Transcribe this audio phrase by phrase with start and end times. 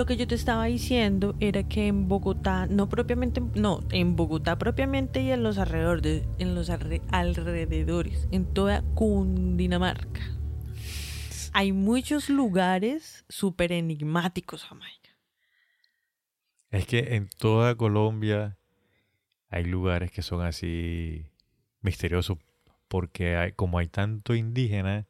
[0.00, 4.16] Y lo que yo te estaba diciendo era que en Bogotá, no propiamente, no, en
[4.16, 10.22] Bogotá propiamente y en los alrededores, en los alre- alrededores, en toda Cundinamarca,
[11.52, 15.10] hay muchos lugares súper enigmáticos, Jamaica.
[16.70, 18.56] Es que en toda Colombia
[19.50, 21.26] hay lugares que son así
[21.82, 22.38] misteriosos
[22.88, 25.06] porque hay, como hay tanto indígena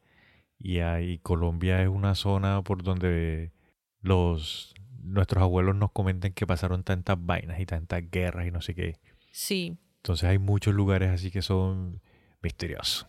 [0.59, 3.53] y hay Colombia es una zona por donde
[4.01, 4.73] los
[5.03, 8.99] nuestros abuelos nos comentan que pasaron tantas vainas y tantas guerras y no sé qué.
[9.31, 12.01] Sí, Entonces hay muchos lugares así que son
[12.41, 13.07] misteriosos,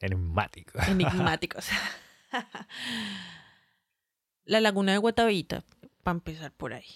[0.00, 0.86] enigmáticos.
[0.88, 1.68] enigmáticos.
[4.44, 5.64] La laguna de Guatavita,
[6.02, 6.86] para empezar por ahí.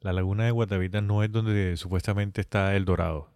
[0.00, 3.30] La laguna de Guatavita no es donde supuestamente está el dorado.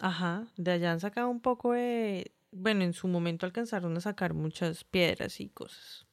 [0.00, 2.32] Ajá, de allá han sacado un poco de...
[2.52, 6.05] Bueno, en su momento alcanzaron a sacar muchas piedras y cosas.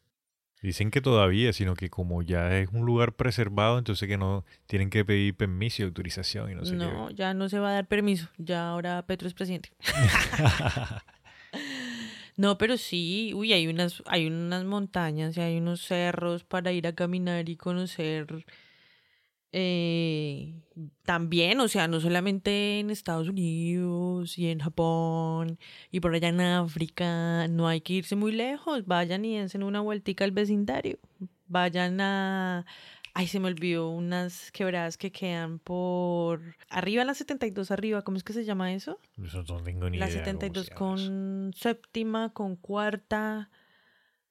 [0.64, 4.90] Dicen que todavía, sino que como ya es un lugar preservado, entonces que no tienen
[4.90, 7.88] que pedir permiso y autorización y no sé No, ya no se va a dar
[7.88, 8.30] permiso.
[8.38, 9.72] Ya ahora Petro es presidente.
[12.36, 16.88] No, pero sí, uy, hay unas, hay unas montañas y hay unos cerros para ir
[16.88, 18.44] a caminar y conocer
[19.52, 20.13] eh,
[21.04, 25.60] también, o sea, no solamente en Estados Unidos y en Japón
[25.92, 29.82] y por allá en África, no hay que irse muy lejos, vayan y dense una
[29.82, 31.00] vueltica al vecindario,
[31.48, 32.66] vayan a,
[33.14, 38.24] ay, se me olvidó, unas quebradas que quedan por arriba, la 72 arriba, ¿cómo es
[38.24, 38.98] que se llama eso?
[39.22, 41.10] Eso no tengo ni La idea cómo 72 se llama eso.
[41.10, 43.50] con séptima, con cuarta,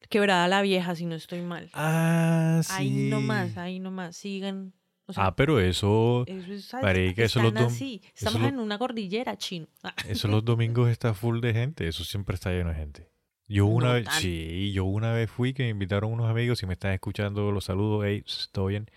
[0.08, 1.68] quebrada la vieja, si no estoy mal.
[1.74, 2.72] Ah, sí.
[2.74, 4.72] Ahí nomás, ahí nomás, sigan.
[5.06, 8.00] O sea, ah, pero eso, eso es, marica, eso los así.
[8.14, 9.66] Estamos en una cordillera, chino.
[10.08, 11.88] Eso los domingos está full de gente.
[11.88, 13.12] Eso siempre está lleno de gente.
[13.48, 16.66] Yo una No vez, sí, yo una vez fui que me invitaron unos amigos y
[16.66, 18.88] me están escuchando los saludos, hey, todo bien.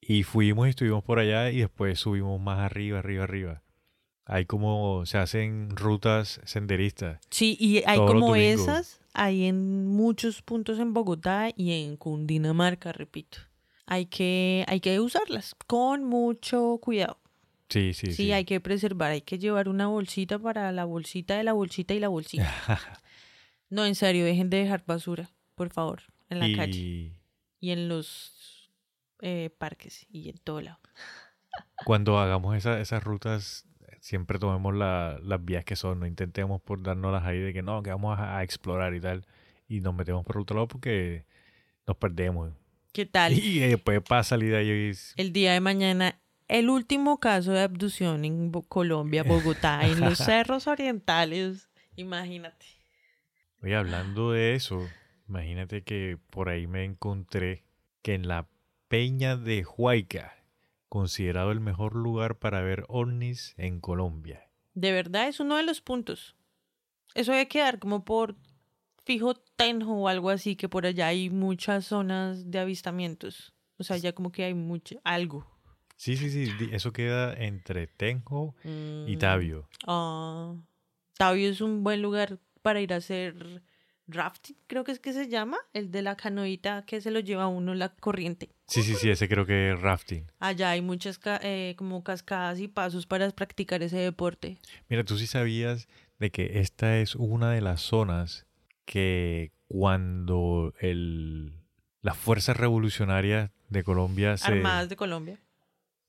[0.00, 3.62] Y fuimos y estuvimos por allá y después subimos más arriba, arriba, arriba.
[4.24, 7.20] Hay como, se hacen rutas senderistas.
[7.30, 13.38] Sí, y hay como esas, hay en muchos puntos en Bogotá y en Cundinamarca, repito.
[13.86, 17.18] Hay que, hay que usarlas con mucho cuidado.
[17.68, 18.32] Sí, sí, Sí, sí.
[18.32, 22.00] hay que preservar, hay que llevar una bolsita para la bolsita de la bolsita y
[22.00, 22.44] la bolsita.
[23.68, 27.12] No, en serio, dejen de dejar basura, por favor, en la calle
[27.58, 28.70] y en los
[29.20, 30.78] eh, parques y en todo lado.
[31.84, 33.66] cuando hagamos esa- esas rutas,
[34.00, 35.98] siempre tomemos la- las vías que son.
[35.98, 39.26] No intentemos por darnos ahí de que no, que vamos a, a explorar y tal.
[39.68, 41.24] Y nos metemos por otro lado porque
[41.88, 42.52] nos perdemos.
[42.96, 43.34] ¿Qué tal?
[43.34, 46.18] Y después para salir de ahí es- El día de mañana,
[46.48, 51.68] el último caso de abducción en Colombia, Bogotá, en los cerros orientales.
[51.96, 52.64] Imagínate.
[53.62, 54.88] Oye, hablando de eso,
[55.28, 57.64] imagínate que por ahí me encontré
[58.00, 58.48] que en la
[58.88, 60.32] Peña de Huayca,
[60.88, 64.48] considerado el mejor lugar para ver ovnis en Colombia.
[64.72, 66.34] De verdad es uno de los puntos.
[67.14, 68.36] Eso debe quedar como por
[69.06, 73.54] fijo Tenjo o algo así, que por allá hay muchas zonas de avistamientos.
[73.78, 75.46] O sea, ya como que hay mucho, algo.
[75.96, 79.18] Sí, sí, sí, eso queda entre Tenjo y Mm.
[79.18, 79.68] Tabio.
[79.86, 80.54] Ah,
[81.16, 83.62] Tabio es un buen lugar para ir a hacer
[84.08, 87.44] rafting, creo que es que se llama, el de la canoita que se lo lleva
[87.44, 88.50] a uno la corriente.
[88.68, 90.30] Sí, sí, sí, ese creo que es rafting.
[90.38, 94.58] Allá hay muchas eh, como cascadas y pasos para practicar ese deporte.
[94.88, 98.45] Mira, tú sí sabías de que esta es una de las zonas
[98.86, 101.52] que cuando el,
[102.02, 104.46] las fuerzas revolucionarias de Colombia se...
[104.50, 105.38] Armadas de Colombia.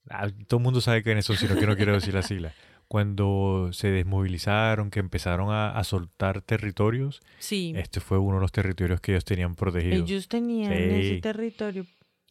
[0.09, 2.53] Ah, todo el mundo sabe que en eso, sino que no quiero decir la sigla.
[2.87, 8.53] Cuando se desmovilizaron, que empezaron a, a soltar territorios, Sí, este fue uno de los
[8.53, 10.09] territorios que ellos tenían protegidos.
[10.09, 11.21] ellos tenían ese Sí.
[11.21, 11.85] territorio.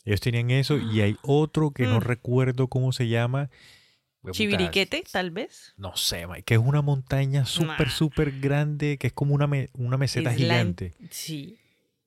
[0.06, 2.02] Ellos tenían eso y hay otro que no Mm.
[2.02, 3.50] recuerdo cómo se llama.
[4.32, 5.74] Chiviriquete, tal vez.
[5.76, 7.92] No sé, Mike, que es una montaña súper, Nah.
[7.94, 10.94] súper grande, que es como una, me- una meseta Es la en- gigante.
[11.10, 11.58] Sí.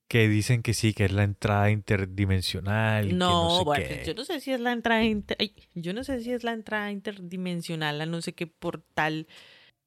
[0.07, 3.16] Que dicen que sí, que es la entrada interdimensional.
[3.18, 4.04] No, no sé bueno, qué.
[4.07, 6.54] yo no sé si es la entrada inter- ay, yo no sé si es la
[6.54, 9.27] entrada interdimensional a no sé qué portal,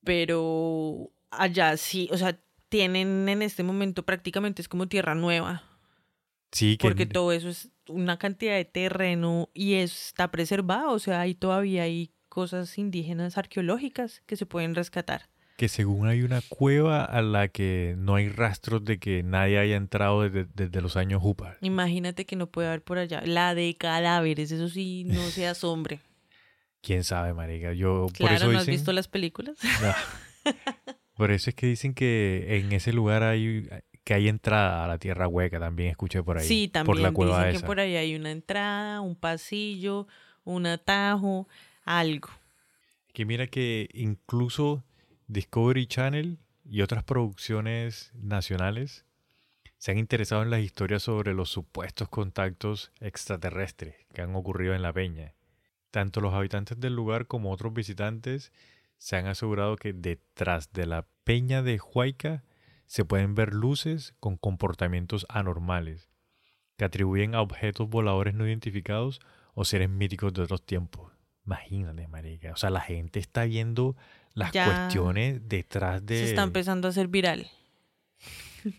[0.04, 2.38] pero allá sí, o sea,
[2.68, 5.64] tienen en este momento prácticamente es como tierra nueva,
[6.52, 11.20] Sí, que porque todo eso es una cantidad de terreno y está preservado, o sea,
[11.20, 15.28] ahí todavía hay cosas indígenas arqueológicas que se pueden rescatar.
[15.58, 19.76] que según hay una cueva a la que no hay rastros de que nadie haya
[19.76, 21.56] entrado desde, desde los años Jupa.
[21.60, 26.00] Imagínate que no puede haber por allá la de cadáveres, eso sí, no se asombre.
[26.80, 27.74] Quién sabe, marica.
[27.74, 29.56] Yo por Claro, eso ¿no has dicen, visto las películas?
[29.82, 29.94] Ah.
[31.16, 33.68] por eso es que dicen que en ese lugar hay
[34.04, 36.44] que hay entrada a la tierra hueca, también escuché por ahí.
[36.48, 37.60] Sí, Por también la cueva dicen esa.
[37.60, 40.08] que por ahí hay una entrada, un pasillo,
[40.42, 41.46] un atajo,
[41.84, 42.30] algo.
[43.12, 44.84] Que mira que incluso
[45.26, 49.04] Discovery Channel y otras producciones nacionales
[49.78, 54.82] se han interesado en las historias sobre los supuestos contactos extraterrestres que han ocurrido en
[54.82, 55.34] la peña.
[55.90, 58.52] Tanto los habitantes del lugar como otros visitantes
[58.96, 62.44] se han asegurado que detrás de la peña de Huayca
[62.86, 66.08] se pueden ver luces con comportamientos anormales
[66.76, 69.20] que atribuyen a objetos voladores no identificados
[69.54, 71.11] o seres míticos de otros tiempos.
[71.46, 72.52] Imagínate, marica.
[72.52, 73.96] O sea, la gente está viendo
[74.34, 76.18] las Ya cuestiones detrás de...
[76.18, 77.50] Se está empezando a hacer viral.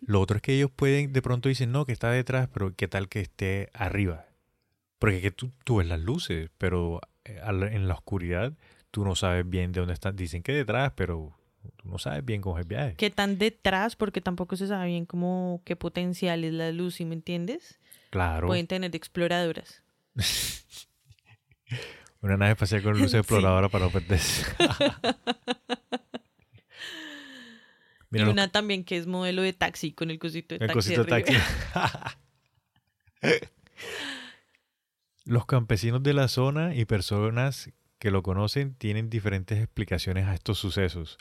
[0.05, 2.87] Lo otro es que ellos pueden, de pronto dicen, no, que está detrás, pero qué
[2.87, 4.25] tal que esté arriba.
[4.97, 8.53] Porque que tú, tú ves las luces, pero eh, en la oscuridad
[8.91, 10.15] tú no sabes bien de dónde están.
[10.15, 11.35] Dicen que detrás, pero
[11.75, 12.95] tú no sabes bien cómo es el viaje.
[12.95, 13.95] ¿Qué tan detrás?
[13.95, 17.79] Porque tampoco se sabe bien cómo, qué potencial es la luz, ¿sí me entiendes?
[18.09, 19.83] Claro, Pueden tener exploradoras.
[22.23, 23.17] una nave espacial con luces Sí.
[23.17, 24.45] exploradora para no perderse.
[28.11, 30.95] y Mira, una también que es modelo de taxi con el cosito de el taxi.
[30.95, 31.33] cosito taxi.
[35.25, 40.57] Los campesinos de la zona y personas que lo conocen tienen diferentes explicaciones a estos
[40.59, 41.17] sucesos.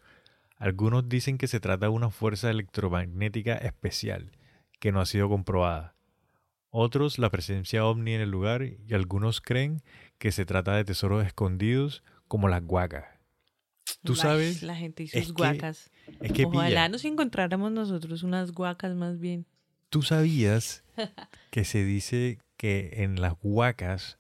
[0.57, 4.33] Algunos dicen que se trata de una fuerza electromagnética especial
[4.81, 5.95] que no ha sido comprobada.
[6.71, 9.83] Otros la presencia ovni en el lugar y algunos creen
[10.23, 13.07] que se trata de tesoros escondidos como las guacas.
[14.05, 15.91] Tú sabes, La gente y es sus que- guacas.
[16.21, 19.47] es que Ojalá pilla, nos encontráramos nosotros unas guacas más bien.
[19.89, 20.85] tú sabías
[21.51, 24.19] que se dice que en las huacas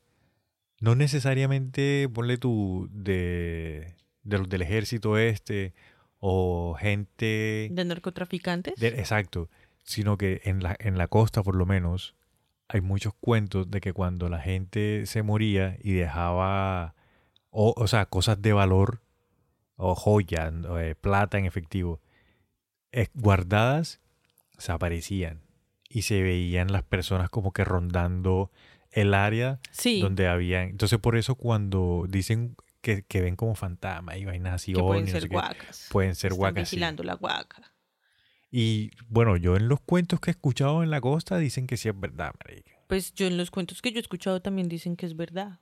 [0.80, 3.94] no necesariamente ponle tú de,
[4.24, 5.72] de los del ejército este
[6.18, 8.74] o gente ¿De narcotraficantes?
[8.74, 9.48] de- exacto
[9.84, 12.14] sino que en la en la costa por lo menos
[12.72, 16.94] hay muchos cuentos de que cuando la gente se moría y dejaba
[17.50, 19.02] o, o sea cosas de valor
[19.76, 22.00] o joyas o, eh, plata en efectivo
[22.90, 24.00] eh, guardadas
[24.56, 25.42] se aparecían
[25.86, 28.50] y se veían las personas como que rondando
[28.90, 30.68] el área sí, donde habían.
[30.68, 35.04] Entonces, por eso cuando dicen que, que ven como fantasmas y vainas así, que pueden
[35.04, 35.88] no ser sé qué, guacas.
[35.90, 36.68] pueden ser guacas.
[36.68, 36.76] sí.
[36.76, 37.71] vigilando la guaca.
[38.54, 41.88] Y bueno, yo en los cuentos que he escuchado en la costa dicen que sí
[41.88, 42.70] es verdad, marica.
[42.86, 45.60] Pues yo en los cuentos que yo he escuchado también dicen que es verdad.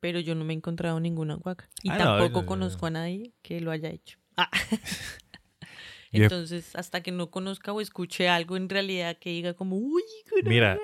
[0.00, 1.68] Pero yo no me he encontrado ninguna guaca.
[1.82, 4.18] Y Ah, no, tampoco conozco a nadie que lo haya hecho.
[4.34, 4.48] Ah.
[6.10, 10.02] Entonces, hasta que no conozca o escuche algo en realidad que diga como, uy,
[10.42, 10.78] Mira,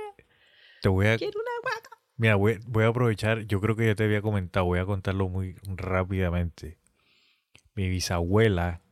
[0.82, 1.98] te voy a, quiero una guaca.
[2.16, 5.30] mira, voy, voy a aprovechar, yo creo que ya te había comentado, voy a contarlo
[5.30, 6.78] muy rápidamente.
[7.74, 8.82] Mi bisabuela,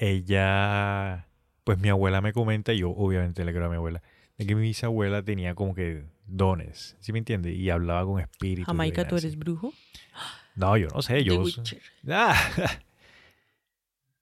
[0.00, 1.28] ella,
[1.62, 4.02] pues mi abuela me comenta, y yo obviamente le creo a mi abuela,
[4.38, 7.54] de que mi bisabuela tenía como que dones, ¿sí me entiendes?
[7.54, 8.64] Y hablaba con espíritus.
[8.64, 9.74] Jamaica, ¿tú eres brujo?
[10.56, 11.44] No, yo no sé, yo...
[12.08, 12.34] Ah.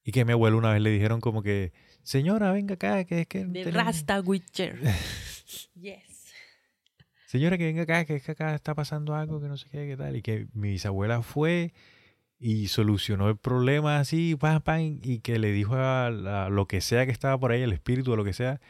[0.04, 1.72] y que a mi abuela una vez le dijeron como que,
[2.02, 3.44] señora, venga acá, que es que...
[3.44, 4.80] De tenemos- Rasta Witcher.
[5.74, 6.32] yes.
[7.26, 9.86] Señora, que venga acá, que es que acá está pasando algo, que no sé qué,
[9.86, 10.16] qué tal.
[10.16, 11.72] Y que mi bisabuela fue
[12.38, 16.80] y solucionó el problema así, pam, pam, y que le dijo a la- lo que
[16.80, 18.60] sea que estaba por ahí, el espíritu o lo que sea,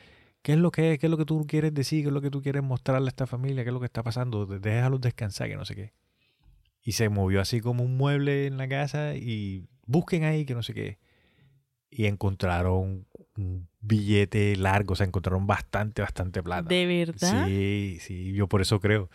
[0.43, 2.21] qué es lo que es, qué es lo que tú quieres decir, qué es lo
[2.23, 5.49] que tú quieres mostrarle a esta familia, qué es lo que está pasando, déjalos descansar,
[5.49, 5.93] que no sé qué.
[6.83, 10.63] Y se movió así como un mueble en la casa y busquen ahí, que no
[10.63, 10.99] sé qué.
[11.91, 13.07] Y encontraron
[13.37, 16.69] un billete largo, o sea, encontraron bastante, bastante plata.
[16.69, 17.17] ¿De verdad?
[17.47, 19.11] Sí, sí, yo por eso creo.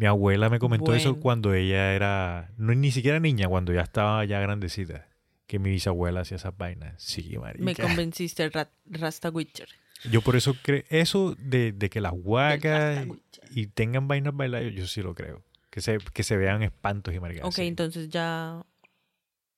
[0.00, 4.24] Mi abuela me comentó eso cuando ella era, no ni siquiera niña, cuando ya estaba
[4.24, 5.06] ya grandecita,
[5.46, 6.94] que mi bisabuela hacía esas vainas.
[7.02, 7.62] Sí, marica.
[7.62, 9.68] Me convenciste, Ra- Rasta Witcher.
[10.10, 13.06] Yo por eso creo, eso de, de que las huacas
[13.50, 15.44] y tengan vainas bailadas, yo sí lo creo.
[15.68, 17.44] Que se, que se vean espantos y maricas.
[17.44, 18.64] Ok, entonces ya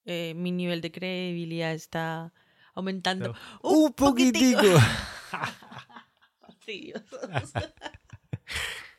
[0.06, 2.32] eh, mi nivel de credibilidad está
[2.74, 3.28] aumentando.
[3.62, 3.70] No.
[3.70, 4.60] Un poquitico.
[6.40, 7.20] Fastidiosos.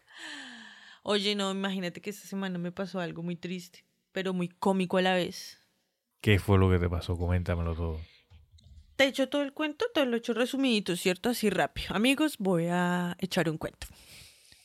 [1.06, 3.84] Oye, no, imagínate que esta semana me pasó algo muy triste,
[4.14, 5.60] pero muy cómico a la vez.
[6.22, 7.18] ¿Qué fue lo que te pasó?
[7.18, 8.00] Coméntamelo todo.
[8.96, 11.30] Te he hecho todo el cuento, te lo he hecho resumidito, ¿cierto?
[11.30, 11.94] Así rápido.
[11.94, 13.88] Amigos, voy a echar un cuento.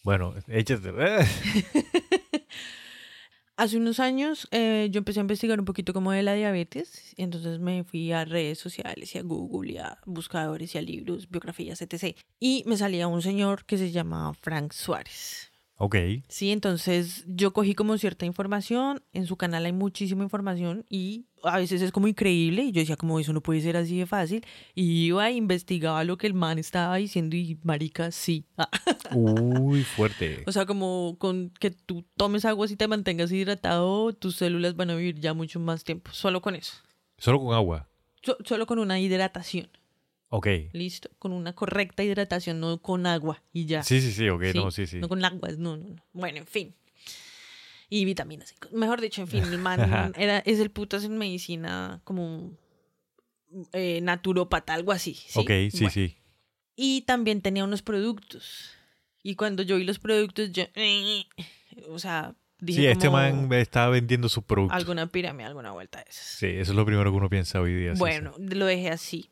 [0.05, 0.93] Bueno, échate.
[3.57, 7.25] Hace unos años eh, yo empecé a investigar un poquito como de la diabetes, y
[7.25, 11.29] entonces me fui a redes sociales y a Google y a buscadores y a libros,
[11.29, 12.17] biografías, etc.
[12.39, 15.48] Y me salía un señor que se llamaba Frank Suárez.
[15.81, 15.95] Ok.
[16.29, 21.57] Sí, entonces yo cogí como cierta información, en su canal hay muchísima información y a
[21.57, 24.45] veces es como increíble y yo decía como eso no puede ser así de fácil
[24.75, 28.45] y iba e investigaba lo que el man estaba diciendo y marica, sí.
[29.15, 30.43] Uy, fuerte.
[30.47, 34.91] o sea, como con que tú tomes agua y te mantengas hidratado, tus células van
[34.91, 36.75] a vivir ya mucho más tiempo, solo con eso.
[37.19, 37.89] Solo con agua.
[38.23, 39.69] So- solo con una hidratación,
[40.31, 40.47] Ok.
[40.73, 41.11] ¿listo?
[41.19, 43.83] Con una correcta hidratación, no con agua y ya.
[43.83, 44.99] Sí, sí, sí, ok, Sí, no, sí, sí.
[44.99, 46.05] No con agua, no, no, no.
[46.13, 46.75] Bueno, en fin.
[47.89, 48.55] Y vitaminas.
[48.73, 49.81] Mejor dicho, en fin, el man
[50.19, 52.53] era, es el putas en medicina como
[53.73, 55.15] eh, naturópata, algo así.
[55.15, 55.41] ¿sí?
[55.41, 56.17] Ok, sí, Bueno, sí.
[56.77, 58.71] Y también tenía unos productos.
[59.23, 60.65] Y cuando yo vi los productos, yo...
[61.89, 64.77] O sea, dije Sí, este man estaba vendiendo sus productos.
[64.77, 66.25] alguna pirámide, alguna vuelta de esas.
[66.25, 67.91] Sí, eso es lo primero que uno piensa hoy día.
[67.91, 68.01] sí, sí.
[68.01, 69.31] Bueno, lo dejé así.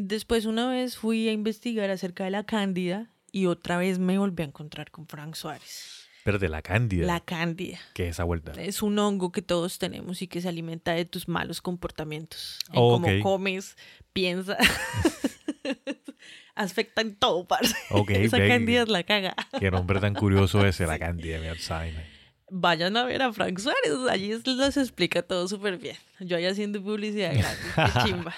[0.00, 4.44] Después una vez fui a investigar acerca de la cándida y otra vez me volví
[4.44, 6.06] a encontrar con Frank Suárez.
[6.18, 7.04] Espérate, la cándida.
[7.04, 7.80] La cándida.
[7.94, 8.52] ¿Qué es esa vuelta?
[8.52, 12.60] Es un hongo que todos tenemos y que se alimenta de tus malos comportamientos.
[12.68, 13.76] En Oh, cómo comes,
[14.12, 14.56] piensa.
[16.54, 17.74] Afecta en todo, parce.
[17.90, 19.34] Ok, Esa ve- cándida es la caga.
[19.58, 22.06] Qué nombre tan curioso ese, la cándida, mi Alzheimer.
[22.50, 25.96] Vayan a ver a Frank Suárez, allí es- les explica todo súper bien.
[26.20, 28.34] Yo ahí haciendo publicidad gratis, qué chimba.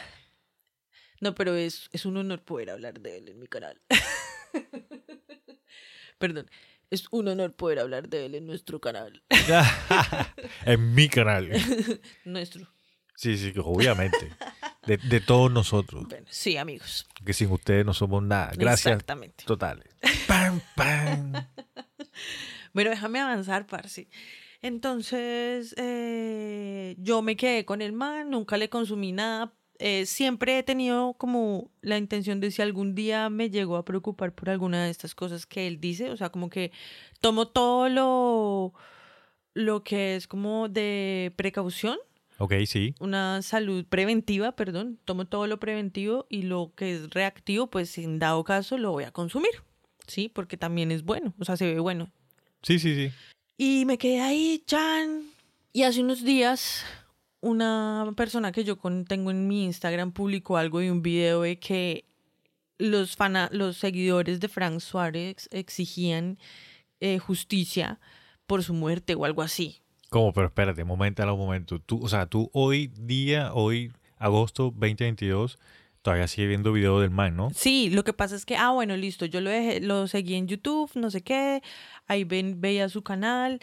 [1.20, 3.80] No, pero es, es un honor poder hablar de él en mi canal.
[6.18, 6.50] Perdón,
[6.90, 9.22] es un honor poder hablar de él en nuestro canal.
[10.66, 11.50] en mi canal.
[12.24, 12.66] Nuestro.
[13.14, 14.32] Sí, sí, obviamente.
[14.86, 16.06] De, de todos nosotros.
[16.08, 17.06] Bueno, sí, amigos.
[17.24, 18.52] Que sin ustedes no somos nada.
[18.56, 19.44] Gracias Exactamente.
[19.44, 19.94] totales.
[20.26, 21.32] ¡Pam, pam!
[22.72, 24.08] Bueno, déjame avanzar, parce.
[24.62, 29.52] Entonces, eh, yo me quedé con el man, nunca le consumí nada.
[29.82, 34.34] Eh, siempre he tenido como la intención de si algún día me llego a preocupar
[34.34, 36.70] por alguna de estas cosas que él dice, o sea, como que
[37.22, 38.74] tomo todo lo,
[39.54, 41.96] lo que es como de precaución,
[42.36, 42.94] Ok, sí.
[43.00, 48.18] una salud preventiva, perdón, tomo todo lo preventivo y lo que es reactivo, pues en
[48.18, 49.50] dado caso lo voy a consumir,
[50.06, 50.28] ¿sí?
[50.28, 52.10] Porque también es bueno, o sea, se ve bueno.
[52.62, 53.12] Sí, sí, sí.
[53.56, 55.22] Y me quedé ahí, Chan.
[55.72, 56.84] Y hace unos días,
[57.40, 61.58] una persona que yo con- tengo en mi Instagram publicó algo de un video de
[61.58, 62.04] que
[62.78, 66.38] los, fana- los seguidores de Frank Suárez exigían
[67.00, 67.98] eh, justicia
[68.46, 69.80] por su muerte o algo así.
[70.10, 70.32] ¿Cómo?
[70.32, 71.78] Pero espérate, momento a momento.
[71.78, 75.58] Tú, o sea, tú hoy día, hoy, agosto 2022,
[76.02, 77.50] todavía sigue viendo video del man, ¿no?
[77.54, 80.48] Sí, lo que pasa es que, ah, bueno, listo, yo lo, dejé, lo seguí en
[80.48, 81.62] YouTube, no sé qué,
[82.06, 83.60] ahí ven, veía su canal.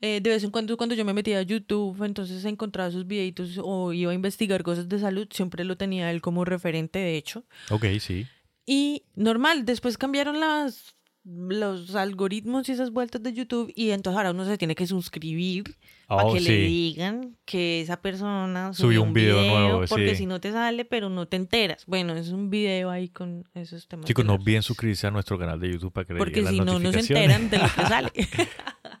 [0.00, 3.58] Eh, de vez en cuando, cuando yo me metía a YouTube, entonces encontraba sus videitos
[3.62, 7.44] o iba a investigar cosas de salud, siempre lo tenía él como referente, de hecho.
[7.70, 8.26] Ok, sí.
[8.66, 14.30] Y normal, después cambiaron las, los algoritmos y esas vueltas de YouTube y entonces ahora
[14.30, 15.64] uno se tiene que suscribir
[16.06, 16.56] para Oh, que le sí.
[16.66, 20.16] digan que esa persona Subió un video nuevo, porque sí.
[20.16, 21.84] si no te sale, pero no te enteras.
[21.86, 24.06] Bueno, es un video ahí con esos temas.
[24.06, 26.56] Chicos, no olviden suscribirse a nuestro canal de YouTube para que le Porque lleguen si
[26.58, 27.36] las no, no se notificaciones.
[27.40, 28.12] enteran de lo que sale.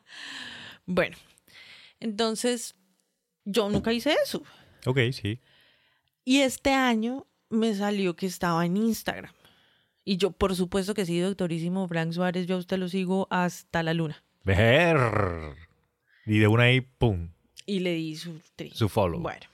[0.88, 1.16] bueno,
[2.00, 2.74] entonces
[3.44, 4.42] yo nunca hice eso.
[4.86, 5.38] ok, sí.
[6.24, 9.32] Y este año me salió que estaba en Instagram.
[10.04, 13.82] Y yo, por supuesto que sí, doctorísimo Frank Suárez, yo a usted lo sigo hasta
[13.82, 14.22] la luna.
[14.44, 14.96] Ver.
[16.24, 17.28] Y de una ahí, pum,
[17.66, 18.70] Y le di su tri.
[18.70, 19.20] su follow.
[19.20, 19.46] Bueno.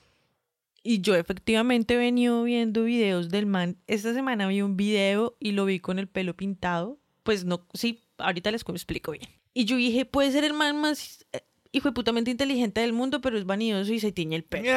[0.85, 3.77] Y yo efectivamente he venido viendo videos del man.
[3.89, 6.99] Esta semana vi un video y lo vi con el pelo pintado.
[7.25, 9.29] Pues no, sí, ahorita les explico bien.
[9.55, 11.41] Y yo dije, puede ser el man más eh,
[11.75, 14.71] hijo putamente inteligente del mundo, pero es vanidoso y se tiñe el pelo.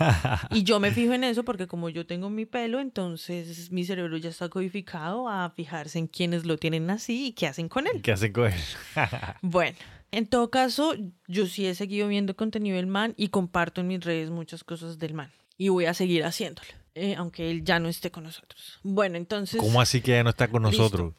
[0.50, 4.16] Y yo me fijo en eso porque como yo tengo mi pelo, entonces mi cerebro
[4.16, 8.02] ya está codificado a fijarse en quienes lo tienen así y qué hacen con él.
[8.02, 8.60] ¿Qué hacen con él?
[9.42, 9.76] Bueno,
[10.12, 10.94] en todo caso,
[11.26, 14.98] yo sí he seguido viendo contenido del man y comparto en mis redes muchas cosas
[14.98, 15.30] del man.
[15.58, 18.78] Y voy a seguir haciéndolo, eh, aunque él ya no esté con nosotros.
[18.82, 19.60] Bueno, entonces...
[19.60, 21.14] ¿Cómo así que ya no está con Listo.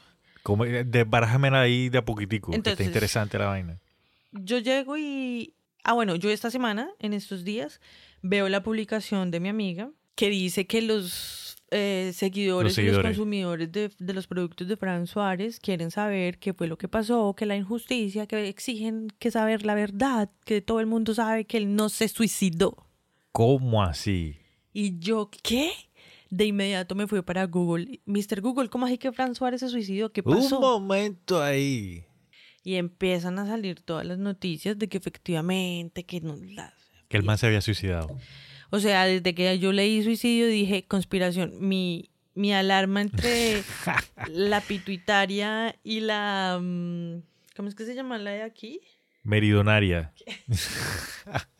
[0.53, 0.81] Nosotros?
[0.83, 0.89] ¿Cómo?
[0.89, 3.79] Desbarájamela ahí de a poquitico, que está interesante la vaina.
[4.31, 5.53] yo llego y...
[5.83, 7.79] Ah, bueno, yo esta semana, en estos días,
[8.21, 13.01] veo la publicación de mi amiga que dice que los eh, seguidores, Los y los
[13.03, 17.35] consumidores de, de los productos de Fran Suárez quieren saber qué fue lo que pasó,
[17.35, 21.57] que la injusticia, que exigen que saber la verdad, que todo el mundo sabe que
[21.57, 22.87] él no se suicidó.
[23.31, 24.37] ¿Cómo así?
[24.73, 25.71] Y yo, ¿qué?
[26.29, 28.01] De inmediato me fui para Google.
[28.05, 28.41] Mr.
[28.41, 30.11] Google, ¿cómo así que Fran Suárez se suicidó?
[30.11, 30.57] ¿Qué pasó?
[30.57, 32.05] Un momento ahí.
[32.63, 36.73] Y empiezan a salir todas las noticias de que efectivamente, que no las...
[37.07, 38.17] Que el man se había suicidado.
[38.71, 41.53] O sea, desde que yo leí suicidio dije conspiración.
[41.59, 43.61] Mi, mi alarma entre
[44.27, 46.59] la pituitaria y la...
[46.59, 47.21] mm,
[47.55, 48.81] ¿Cómo es que se llama la de aquí?
[49.23, 50.13] Meridonaria.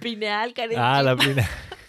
[0.00, 0.78] Pineal, Karen.
[0.78, 1.42] Ah, la chimba.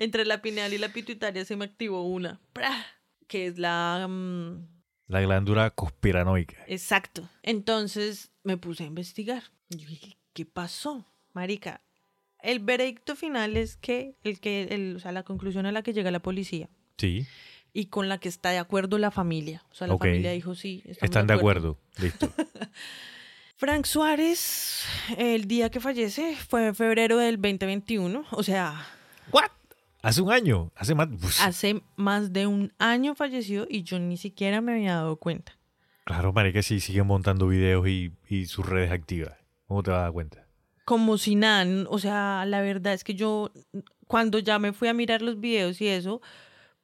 [0.00, 2.40] Entre la pineal y la pituitaria se me activó una.
[2.54, 2.86] ¡Pra!
[3.28, 4.06] Que es la...
[4.08, 4.66] mm,
[5.08, 6.56] La glándula conspiranoica.
[6.66, 7.28] Exacto.
[7.42, 9.42] Entonces me puse a investigar.
[9.68, 11.04] Yo dije, ¿qué pasó?
[11.34, 11.82] Marica,
[12.42, 15.92] el veredicto final es que, el que el, o sea, la conclusión a la que
[15.92, 17.26] llega la policía Sí,
[17.74, 19.62] y con la que está de acuerdo la familia.
[19.70, 20.82] O sea, la familia dijo sí.
[20.86, 21.78] están de acuerdo.
[22.00, 22.32] Listo.
[23.56, 24.86] Frank Suárez,
[25.18, 28.24] el día que fallece fue en febrero del 2021.
[28.30, 28.86] O sea.
[30.02, 30.72] Hace un año.
[30.74, 31.08] Hace más.
[31.12, 35.56] Uf, hace más de un año falleció y yo ni siquiera me había dado cuenta.
[36.04, 39.36] Claro, marica, sí siguen montando videos y, y sus redes activas.
[39.66, 40.50] ¿Cómo te vas a dar cuenta?
[40.90, 43.52] como si nada, o sea, la verdad es que yo
[44.08, 46.20] cuando ya me fui a mirar los videos y eso,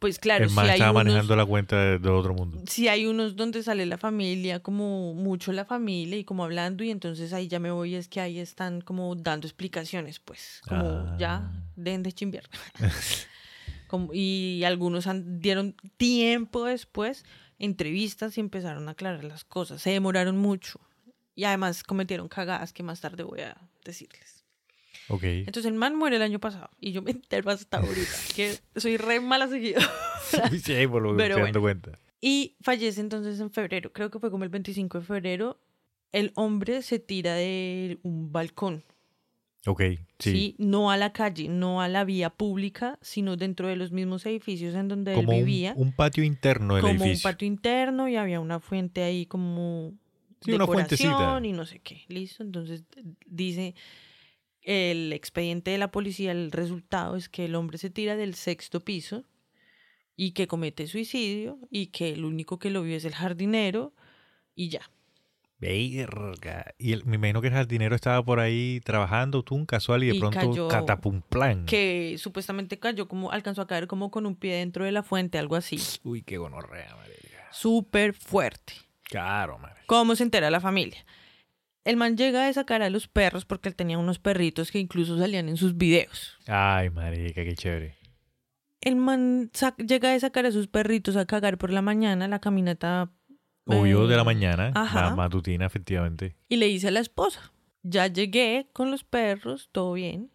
[0.06, 2.62] pues claro, el si hay, estaba unos, manejando la cuenta de- otro mundo.
[2.68, 6.90] sí hay unos donde sale la familia, como mucho la familia y como hablando y
[6.90, 11.16] entonces ahí ya me voy, es que ahí están como dando explicaciones, pues, como Ah.
[11.18, 12.44] ya, dejen de chimbear.
[13.88, 17.25] Como- y algunos han- dieron tiempo después
[17.58, 20.80] entrevistas y empezaron a aclarar las cosas, se demoraron mucho
[21.34, 24.36] y además cometieron cagadas que más tarde voy a decirles.
[25.08, 25.22] Ok.
[25.25, 28.96] Entonces el man muere el año pasado y yo me entero hasta ahorita, que soy
[28.96, 29.80] re mala seguida.
[30.62, 31.98] sí, por lo que Pero estoy dando cuenta.
[32.20, 35.60] Y fallece entonces en febrero, creo que fue como el 25 de febrero.
[36.12, 38.84] El hombre se tira de un balcón,
[39.66, 39.82] Ok,
[40.18, 40.30] sí.
[40.30, 40.54] ¿sí?
[40.58, 44.75] No a la calle, no a la vía pública, sino dentro de los mismos edificios
[44.76, 45.75] en donde Como él un, vivía.
[45.76, 47.28] un patio interno del como un edificio.
[47.30, 49.92] patio interno y había una fuente ahí como
[50.40, 51.40] Sí, una decoración fuentecita.
[51.48, 52.04] y no sé qué.
[52.08, 52.84] Listo, entonces
[53.26, 53.75] dice
[54.66, 58.85] el expediente de la policía, el resultado es que el hombre se tira del sexto
[58.85, 59.25] piso
[60.16, 63.94] y que comete suicidio y que el único que lo vio es el jardinero
[64.54, 64.90] y ya.
[65.58, 66.75] Verga.
[66.78, 70.09] Y el- me imagino que el jardinero estaba por ahí trabajando, tú un casual y
[70.09, 71.64] de Y pronto cayó- catapum-plan.
[71.66, 75.38] Que supuestamente cayó como, alcanzó a caer como con un pie dentro de la fuente,
[75.38, 75.76] algo así.
[76.05, 77.48] Uy, qué gonorrea, marica.
[77.52, 78.74] Súper fuerte.
[79.05, 79.83] Claro, marica.
[79.87, 81.05] ¿Cómo se entera la familia?
[81.87, 85.16] El man llega a sacar a los perros porque él tenía unos perritos que incluso
[85.18, 86.37] salían en sus videos.
[86.49, 87.94] Ay, marica, qué chévere.
[88.81, 93.12] El man llega a sacar a sus perritos a cagar por la mañana, la caminata.
[93.66, 95.03] Obvio de la eh, mañana, ajá.
[95.11, 96.35] la matutina, efectivamente.
[96.49, 97.53] Y le dice a la esposa,
[97.85, 100.33] ya llegué con los perros, todo bien.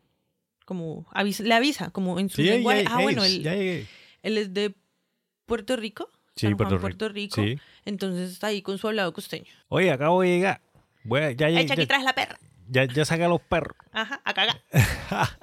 [0.63, 2.85] Como avisa- le avisa, como en su Sí, lenguaje.
[2.87, 3.87] ah, hey, bueno, él, ya llegué.
[4.23, 4.73] él es de
[5.45, 6.09] Puerto Rico.
[6.37, 6.81] Sí, San Juan, Puerto Rico.
[6.81, 7.35] Puerto Rico.
[7.43, 7.57] Sí.
[7.83, 9.51] Entonces está ahí con su hablado costeño.
[9.67, 10.61] Oye, acabo de llegar.
[11.03, 12.39] Voy a- ya, ya, Echa aquí ya, traes la perra.
[12.69, 13.75] ya, ya saqué a los perros.
[13.91, 14.61] Ajá, a cagar.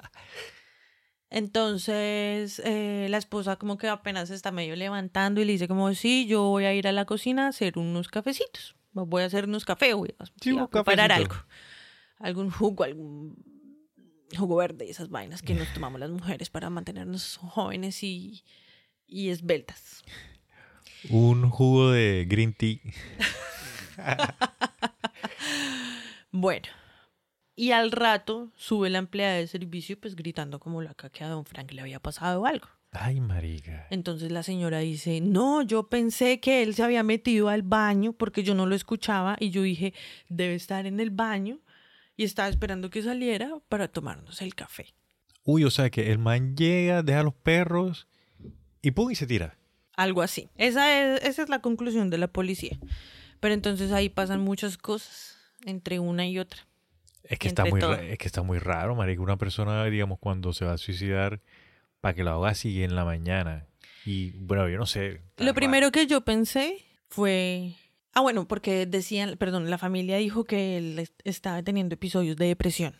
[1.31, 5.93] Entonces, eh, la esposa como que apenas se está medio levantando y le dice como,
[5.93, 8.75] sí, yo voy a ir a la cocina a hacer unos cafecitos.
[8.93, 11.35] Voy a hacer unos cafés, voy a, sí, a unos preparar algo.
[12.17, 13.37] Algún jugo, algún
[14.35, 18.43] jugo verde, esas vainas que nos tomamos las mujeres para mantenernos jóvenes y,
[19.05, 20.03] y esbeltas.
[21.09, 22.79] Un jugo de green tea.
[26.31, 26.67] Bueno,
[27.55, 31.43] y al rato sube la empleada de servicio pues gritando como loca que a don
[31.43, 32.67] Frank le había pasado algo.
[32.91, 33.87] Ay, marica.
[33.89, 38.43] Entonces la señora dice, no, yo pensé que él se había metido al baño porque
[38.43, 39.93] yo no lo escuchaba y yo dije,
[40.27, 41.59] debe estar en el baño
[42.15, 44.93] y estaba esperando que saliera para tomarnos el café.
[45.43, 48.07] Uy, o sea que el man llega, deja a los perros
[48.81, 49.57] y pum, y se tira.
[49.95, 50.49] Algo así.
[50.55, 52.79] Esa es, esa es la conclusión de la policía.
[53.39, 56.61] Pero entonces ahí pasan muchas cosas entre una y otra.
[57.23, 59.21] Es que, está muy es que está muy raro, marica.
[59.21, 61.41] Una persona, digamos, cuando se va a suicidar,
[62.01, 63.67] para que lo haga así en la mañana.
[64.05, 65.21] Y bueno, yo no sé.
[65.37, 65.53] Lo raro.
[65.53, 66.77] primero que yo pensé
[67.09, 67.73] fue...
[68.13, 72.47] Ah, bueno, porque decían, perdón, la familia dijo que él est- estaba teniendo episodios de
[72.47, 72.95] depresión.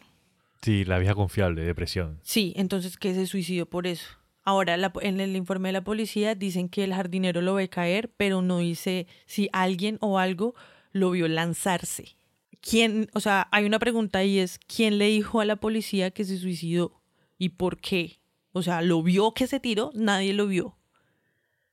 [0.61, 2.19] Sí, la vieja confiable, depresión.
[2.21, 4.05] Sí, entonces que se suicidó por eso.
[4.43, 8.11] Ahora, la- en el informe de la policía dicen que el jardinero lo ve caer,
[8.17, 10.53] pero no dice si alguien o algo
[10.91, 12.15] lo vio lanzarse.
[12.61, 16.25] ¿Quién, o sea, hay una pregunta y es, ¿quién le dijo a la policía que
[16.25, 17.01] se suicidó?
[17.37, 18.19] ¿Y por qué?
[18.51, 19.91] O sea, ¿lo vio que se tiró?
[19.93, 20.79] Nadie lo vio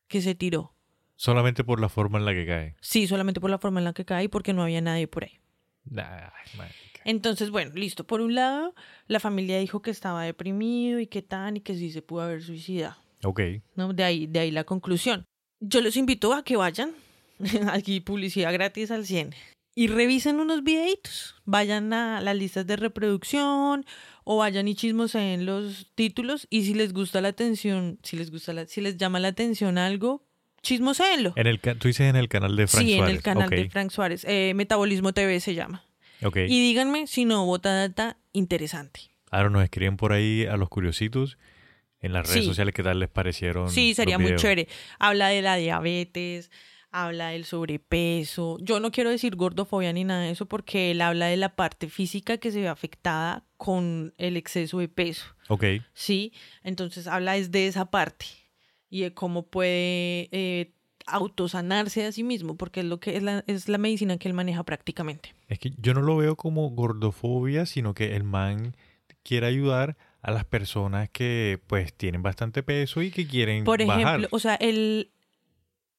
[0.07, 0.73] que se tiró.
[1.15, 2.75] Solamente por la forma en la que cae.
[2.81, 5.25] Sí, solamente por la forma en la que cae y porque no había nadie por
[5.25, 5.39] ahí.
[7.05, 8.05] Entonces, bueno, listo.
[8.05, 8.75] Por un lado,
[9.07, 12.43] la familia dijo que estaba deprimido y que tan y que sí se pudo haber
[12.43, 12.95] suicidado.
[13.23, 13.41] Ok.
[13.75, 13.93] ¿no?
[13.93, 15.25] De ahí, de ahí la conclusión.
[15.59, 16.91] Yo los invito a que vayan,
[17.71, 19.33] aquí publicidad gratis al 100,
[19.79, 21.35] y revisen unos videitos.
[21.45, 23.85] Vayan a las listas de reproducción
[24.23, 28.53] o vayan y chismoseen los títulos y si les gusta la atención, si les gusta
[28.53, 30.25] la- si les llama la atención algo,
[30.63, 31.33] chismoseenlo.
[31.35, 33.09] En el, tú dices en el canal de Frank sí, Suárez.
[33.11, 34.25] en el canal de Frank Suárez.
[34.27, 35.83] Eh, Metabolismo TV se llama.
[36.23, 36.37] ok.
[36.37, 39.01] Y díganme si no bota data interesante.
[39.29, 41.37] Ahora nos escriben por ahí a los curiositos
[41.99, 42.47] en las redes Sí.
[42.49, 43.69] sociales qué tal les parecieron.
[43.69, 44.67] Sí, sería los muy chévere.
[44.97, 46.49] Habla de la diabetes,
[47.03, 48.57] habla del sobrepeso.
[48.61, 51.89] Yo no quiero decir gordofobia ni nada de eso porque él habla de la parte
[51.89, 55.25] física que se ve afectada con el exceso de peso.
[55.49, 56.33] Ok, ¿sí?
[56.63, 58.25] Entonces habla es de esa parte
[58.89, 60.71] y de cómo puede eh,
[61.05, 64.33] autosanarse a sí mismo, porque es lo que es la, es la medicina que él
[64.33, 65.33] maneja prácticamente.
[65.47, 68.75] es que yo no lo veo como gordofobia, sino que el man
[69.23, 74.03] quiere ayudar a las personas que pues tienen bastante peso y que quieren Por ejemplo,
[74.03, 74.27] bajar.
[74.31, 75.11] o sea, él,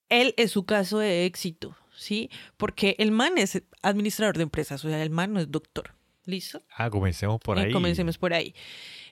[0.08, 2.30] él es su caso de éxito, ¿sí?
[2.56, 5.94] Porque el man es administrador de empresas, o sea, el man no es doctor.
[6.24, 6.62] ¿Listo?
[6.76, 7.72] Ah, comencemos por Eh, ahí.
[7.72, 8.54] Comencemos por ahí.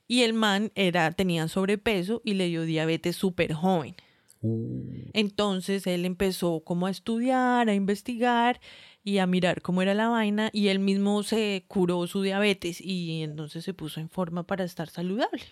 [0.07, 3.97] Y el man era, tenía sobrepeso y le dio diabetes súper joven.
[4.43, 8.61] Uh, Entonces él empezó como a estudiar, a investigar
[9.03, 13.23] y a mirar cómo era la vaina y él mismo se curó su diabetes y
[13.23, 15.43] entonces se puso en forma para estar saludable.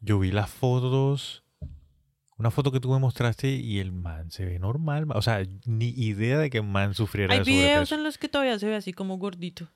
[0.00, 1.42] yo vi las fotos,
[2.38, 5.06] una foto que tú me mostraste y el man se ve normal.
[5.14, 8.28] O sea, ni idea de que el man sufriera Hay de videos en los que
[8.28, 9.68] todavía se ve así como gordito.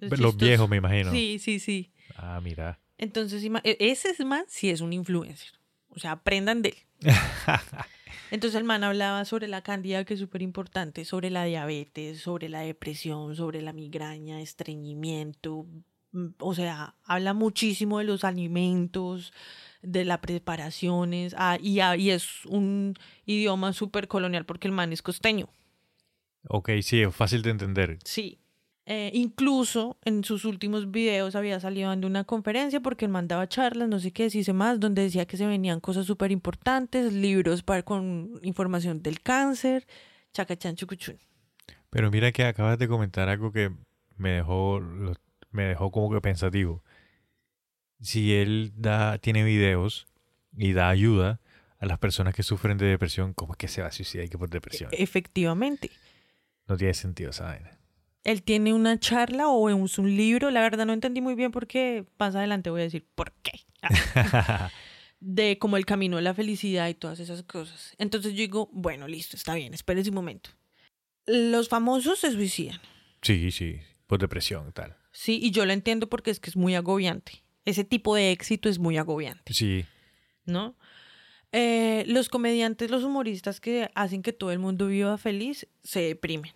[0.00, 0.36] Los chistoso.
[0.36, 1.10] viejos, me imagino.
[1.10, 1.92] Sí, sí, sí.
[2.16, 2.78] Ah, mira.
[2.98, 5.50] Entonces e- ese es man sí es un influencer.
[5.88, 6.76] O sea, aprendan de él.
[8.30, 12.48] Entonces el man hablaba sobre la candida, que es súper importante, sobre la diabetes, sobre
[12.48, 15.66] la depresión, sobre la migraña, estreñimiento.
[16.12, 19.32] mm, O sea, habla muchísimo de los alimentos,
[19.82, 22.94] de las preparaciones, ah, y, ah, y es un
[23.26, 25.48] idioma súper colonial porque el man es costeño.
[26.48, 27.98] ok, sí, es fácil de entender.
[28.04, 28.38] Sí.
[28.90, 33.86] Eh, incluso en sus últimos videos había salido dando una conferencia porque él mandaba charlas,
[33.86, 37.82] no sé qué decirse más, donde decía que se venían cosas súper importantes, libros para,
[37.82, 39.86] con información del cáncer,
[40.32, 41.18] chacachán chucuchún.
[41.90, 43.70] Pero mira que acabas de comentar algo que
[44.16, 44.80] me dejó,
[45.50, 46.82] me dejó como que pensativo.
[48.00, 50.06] Si él da, tiene videos
[50.56, 51.40] y da ayuda
[51.78, 54.28] a las personas que sufren de depresión, ¿cómo es que se va a suicidar y
[54.28, 54.90] que por depresión?
[54.92, 55.90] Efectivamente.
[56.66, 57.78] No tiene sentido esa vaina.
[58.24, 62.04] Él tiene una charla o es un libro, la verdad no entendí muy bien porque
[62.18, 63.60] más adelante voy a decir por qué.
[65.20, 67.94] De como el camino de la felicidad y todas esas cosas.
[67.98, 70.50] Entonces yo digo, bueno, listo, está bien, espérese un momento.
[71.26, 72.80] Los famosos se suicidan.
[73.22, 74.96] sí, sí, por depresión y tal.
[75.10, 77.42] Sí, y yo lo entiendo porque es que es muy agobiante.
[77.68, 79.84] Ese tipo de éxito es muy agobiante, Sí,
[80.46, 80.74] ¿no?
[81.52, 86.52] Eh, los comediantes, los humoristas que hacen que todo el mundo viva feliz, se deprimen.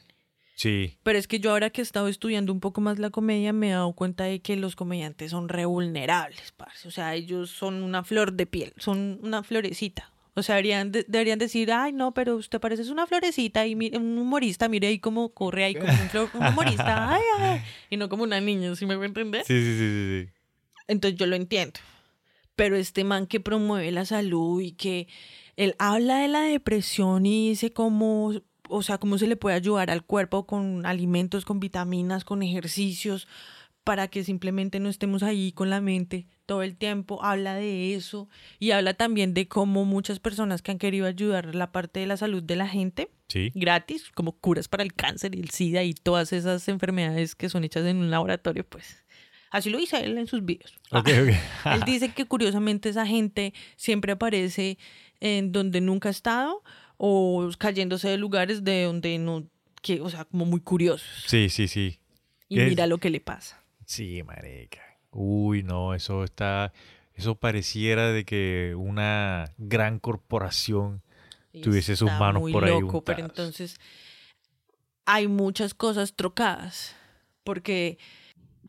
[0.55, 3.53] sí, Pero es que yo ahora que he estado estudiando un poco más la comedia
[3.53, 6.87] me he dado cuenta de que los comediantes son re vulnerables, parce.
[6.89, 10.11] O sea, ellos son una flor de piel, son una florecita.
[10.35, 13.99] O sea, deberían, de- deberían decir, ay, no, pero usted parece una florecita y mire,
[13.99, 17.97] un humorista, mire ahí cómo corre ahí como un, flor- un humorista, ay, ay, y
[17.99, 19.45] no como una niña, ¿sí me voy a entender?
[19.45, 20.33] sí, sí, sí, sí, sí.
[20.93, 21.81] Entonces yo lo entiendo.
[22.55, 25.09] Pero este man que promueve la salud y que
[25.57, 28.33] él habla de la depresión y dice cómo,
[28.69, 33.27] o sea, cómo se le puede ayudar al cuerpo con alimentos, con vitaminas, con ejercicios,
[33.85, 37.25] para que simplemente no estemos ahí con la mente todo el tiempo.
[37.25, 38.29] Habla de eso
[38.59, 42.17] y habla también de cómo muchas personas que han querido ayudar la parte de la
[42.17, 45.95] salud de la gente Sí, gratis, como curas para el cáncer y el SIDA y
[45.95, 49.02] todas esas enfermedades que son hechas en un laboratorio, pues
[49.53, 50.77] así lo dice él en sus videos.
[50.91, 51.85] ok, Él ok.
[51.87, 54.77] dice que curiosamente esa gente siempre aparece
[55.21, 56.63] en donde nunca ha estado
[56.97, 59.45] o cayéndose de lugares de donde no,
[59.83, 61.25] que, o sea, como muy curiosos.
[61.27, 61.99] sí, sí, sí.
[62.49, 63.63] Y Es- mira lo que le pasa.
[63.87, 64.81] Sí, marica.
[65.11, 66.73] Uy, no, eso está...
[67.15, 71.03] Eso pareciera de que una gran corporación
[71.63, 73.77] tuviese sus manos muy por ahí loco, pero entonces
[75.05, 76.97] hay muchas cosas trocadas
[77.45, 77.99] porque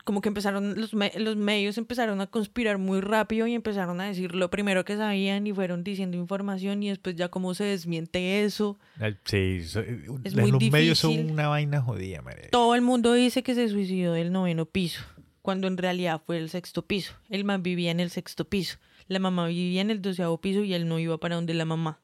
[0.03, 4.05] como que empezaron los, me- los medios empezaron a conspirar muy rápido y empezaron a
[4.05, 8.43] decir lo primero que sabían y fueron diciendo información y después ya como se desmiente
[8.43, 8.77] eso.
[9.25, 9.79] Sí, so-
[10.23, 12.49] Es los medios son una vaina jodida, marica.
[12.51, 15.03] Todo el mundo dice que se suicidó del noveno piso,
[15.41, 17.13] cuando en realidad fue el sexto piso.
[17.29, 20.73] El man vivía en el sexto piso, la mamá vivía en el doceavo piso y
[20.73, 21.99] él no iba para donde la mamá.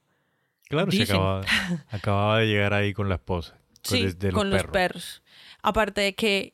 [0.69, 1.41] Claro, se acababa,
[1.89, 3.53] acababa de llegar ahí con la esposa.
[3.87, 4.71] con Sí, de con los perros.
[4.71, 5.23] perros.
[5.63, 6.53] Aparte de que,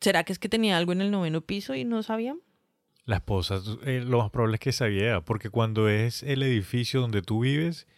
[0.00, 2.40] ¿será que es que tenía algo en el noveno piso y no sabían?
[3.04, 7.20] La esposa, eh, lo más probable es que sabía, porque cuando es el edificio donde
[7.22, 7.88] tú vives,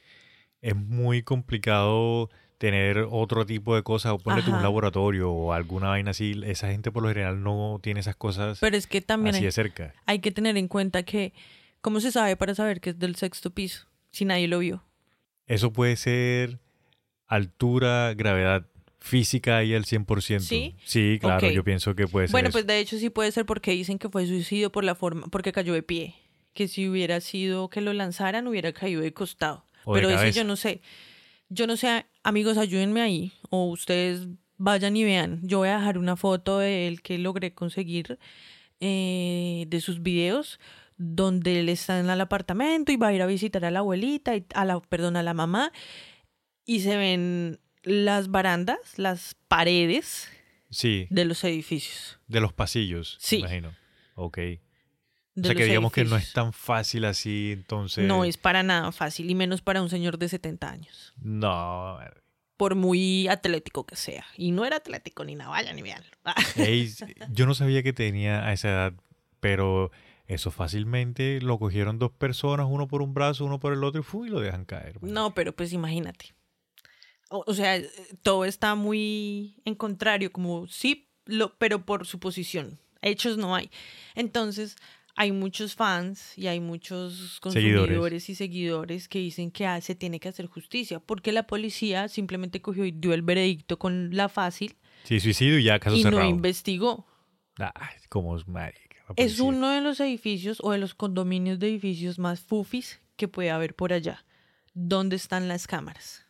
[0.62, 6.12] es muy complicado tener otro tipo de cosas, o ponerte un laboratorio o alguna vaina
[6.12, 6.40] así.
[6.46, 9.46] Esa gente por lo general no tiene esas cosas Pero es que también así hay,
[9.46, 9.94] de cerca.
[10.06, 11.34] hay que tener en cuenta que,
[11.82, 13.86] ¿cómo se sabe para saber que es del sexto piso?
[14.10, 14.82] Si nadie lo vio.
[15.46, 16.60] eso puede ser
[17.26, 18.66] altura, gravedad
[19.04, 20.40] física ahí al 100%.
[20.40, 20.74] ¿Sí?
[20.82, 22.54] Sí, claro, yo pienso que puede ser Bueno, eso.
[22.54, 25.52] pues de hecho sí puede ser porque dicen que fue suicidio por la forma, porque
[25.52, 26.14] cayó de pie.
[26.54, 29.66] Que si hubiera sido que lo lanzaran, hubiera caído de costado.
[29.84, 30.30] O Pero cabeza.
[30.30, 30.80] yo no sé.
[31.50, 33.32] Yo no sé, amigos, ayúdenme ahí.
[33.50, 35.40] O ustedes vayan y vean.
[35.42, 38.18] Yo voy a dejar una foto de él que logré conseguir
[38.80, 40.58] eh, de sus videos
[40.96, 44.34] donde él está en el apartamento y va a ir a visitar a la abuelita,
[44.34, 45.72] y, a la, perdón, a la mamá,
[46.64, 50.28] y se ven las barandas, las paredes
[50.70, 52.18] Sí, de los edificios.
[52.26, 53.36] de los pasillos, Sí.
[53.38, 53.74] imagino.
[54.16, 54.36] Ok.
[54.38, 54.60] de
[55.40, 58.06] o sea que digamos que no es tan fácil así, entonces...
[58.06, 61.12] No es para nada fácil, y menos para un señor de 70 años.
[61.20, 61.98] No.
[62.56, 64.24] Por muy atlético que sea.
[64.36, 66.08] Y no era atlético ni nada, vaya ni veanlo.
[66.56, 66.88] Ey,
[67.32, 68.92] yo no sabía que tenía a esa edad,
[69.40, 69.90] pero
[70.28, 74.04] eso fácilmente lo cogieron dos personas, uno por un brazo, uno por el otro, y,
[74.04, 75.02] fu, y lo dejan caer.
[75.02, 76.32] No, pero pues imagínate.
[77.30, 77.90] O, o sea, eh,
[78.22, 82.78] todo está muy en contrario, como sí, lo, pero por suposición.
[83.02, 83.70] Hechos no hay.
[84.14, 84.76] Entonces,
[85.16, 88.28] hay muchos fans y hay muchos consumidores Seguidores.
[88.30, 92.60] y seguidores que dicen que ah, se tiene que hacer justicia, porque la policía simplemente
[92.62, 96.24] cogió y dio el veredicto con la fácil Sí, suicidio y ya, caso y no
[96.24, 97.06] investigó.
[98.08, 98.96] Como es marica.
[99.16, 103.50] Es uno de los edificios o de los condominios de edificios más fufis que puede
[103.50, 104.24] haber por allá.
[104.72, 106.23] ¿Dónde están las cámaras?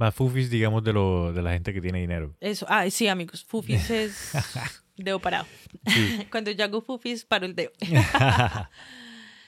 [0.00, 2.34] Más fufis, digamos, de, lo, de la gente que tiene dinero.
[2.40, 4.32] Eso, ah, sí, amigos, fufis es
[4.96, 5.46] dedo parado.
[5.86, 6.26] Sí.
[6.30, 7.70] Cuando yo hago fufis, paro el dedo.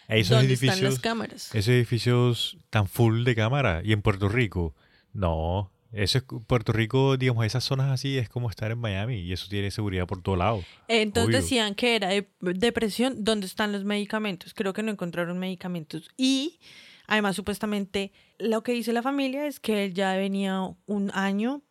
[0.08, 1.54] Esos ¿Dónde están edificios, las cámaras?
[1.54, 3.80] esos edificios tan full de cámara.
[3.82, 4.74] Y en Puerto Rico,
[5.14, 5.70] no.
[5.90, 9.46] Eso es, Puerto Rico, digamos, esas zonas así es como estar en Miami y eso
[9.48, 10.62] tiene seguridad por todo lado.
[10.88, 11.40] Entonces obvio.
[11.40, 13.24] decían que era de- depresión.
[13.24, 14.52] ¿Dónde están los medicamentos?
[14.52, 16.10] Creo que no encontraron medicamentos.
[16.18, 16.58] Y
[17.06, 21.62] además, supuestamente, lo que dice la familia es que él ya venía un año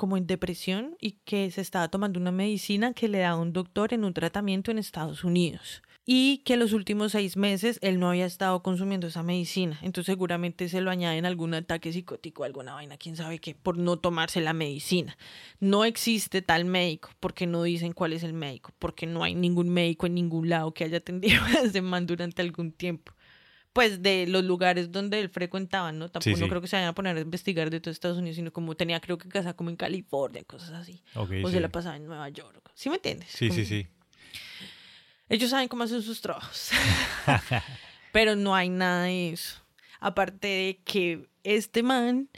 [0.00, 3.92] como en depresión y que se estaba tomando una medicina que le da un doctor
[3.92, 5.82] en un tratamiento en Estados Unidos.
[6.06, 9.78] Y que los últimos seis meses él no había estado consumiendo esa medicina.
[9.82, 13.98] Entonces seguramente se lo añaden algún ataque psicótico, alguna vaina, quién sabe qué, por no
[13.98, 15.18] tomarse la medicina.
[15.60, 19.68] No existe tal médico, porque no dicen cuál es el médico, porque no hay ningún
[19.68, 23.12] médico en ningún lado que haya atendido a ese man durante algún tiempo.
[23.72, 26.08] Pues de los lugares donde él frecuentaba, ¿no?
[26.08, 28.36] Tampoco Sí, no creo que se vayan a poner a investigar de todo Estados Unidos,
[28.36, 31.02] sino como tenía creo que casa como en California, cosas así.
[31.14, 31.42] O sí.
[31.50, 32.70] se la pasaba en Nueva York.
[32.74, 33.28] ¿Sí me entiendes?
[33.30, 33.86] Sí, sí, Como- sí.
[35.28, 36.70] ellos saben cómo hacen sus trabajos.
[38.12, 39.60] Pero no hay nada de eso.
[40.00, 42.28] Aparte de que este man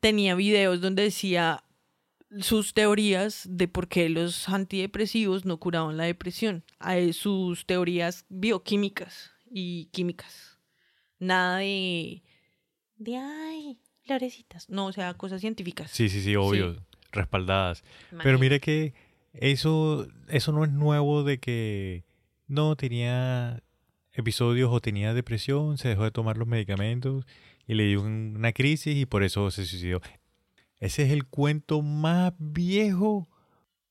[0.00, 1.62] tenía videos donde decía
[2.40, 6.64] sus teorías de por qué los antidepresivos no curaban la depresión.
[6.80, 10.55] A sus teorías bioquímicas y químicas.
[11.18, 12.22] Nada de...
[12.98, 14.68] De, ay, florecitas.
[14.70, 15.90] No, o sea, cosas científicas.
[15.90, 16.76] Sí, sí, sí, obvio.
[17.12, 17.82] Respaldadas.
[18.22, 18.94] Pero mire que
[19.32, 22.04] eso, eso no es nuevo de que
[22.46, 23.62] no tenía
[24.12, 27.24] episodios o tenía depresión, se dejó de tomar los medicamentos
[27.66, 30.00] y le dio un- una crisis y por eso se suicidó.
[30.78, 33.28] Ese es el cuento más viejo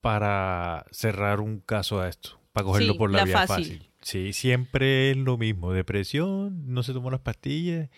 [0.02, 3.66] para cerrar un caso a esto, para cogerlo Sí, por la, la vía fácil.
[3.66, 3.90] fácil.
[4.02, 7.90] Sí, siempre es lo mismo, depresión, no se tomó las pastillas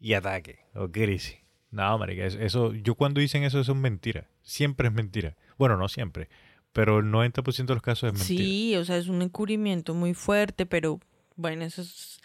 [0.00, 1.36] y ataque o crisis.
[1.70, 4.26] No, marica, eso, eso- yo cuando dicen eso, eso es mentira.
[4.42, 5.36] Siempre es mentira.
[5.58, 6.28] Bueno, no siempre,
[6.72, 8.44] pero el 90% de los casos es mentira.
[8.44, 10.98] Sí, o sea, es un encubrimiento muy fuerte, pero
[11.36, 12.18] bueno, eso es,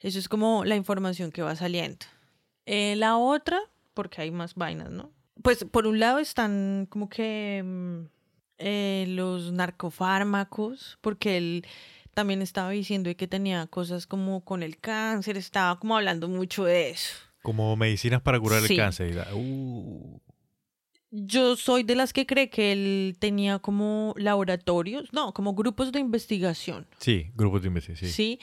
[0.00, 2.06] eso es como la información que va saliendo.
[2.66, 3.60] Eh, la otra,
[3.94, 5.12] porque hay más vainas, ¿no?
[5.42, 8.06] Pues por un lado están como que mm,
[8.60, 11.66] eh, los narcofármacos, porque él
[12.14, 16.90] también estaba diciendo que tenía cosas como con el cáncer, estaba como hablando mucho de
[16.90, 17.14] eso.
[17.42, 18.74] Como medicinas para curar Sí.
[18.74, 19.26] el cáncer.
[19.34, 20.18] uh,
[21.10, 25.98] Yo soy de las que cree que él tenía como laboratorios, no, como grupos de
[26.00, 26.86] investigación.
[26.98, 28.10] sí, grupos de investigación.
[28.10, 28.38] Sí.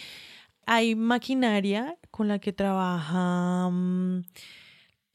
[0.65, 4.25] Hay maquinaria con la que trabajan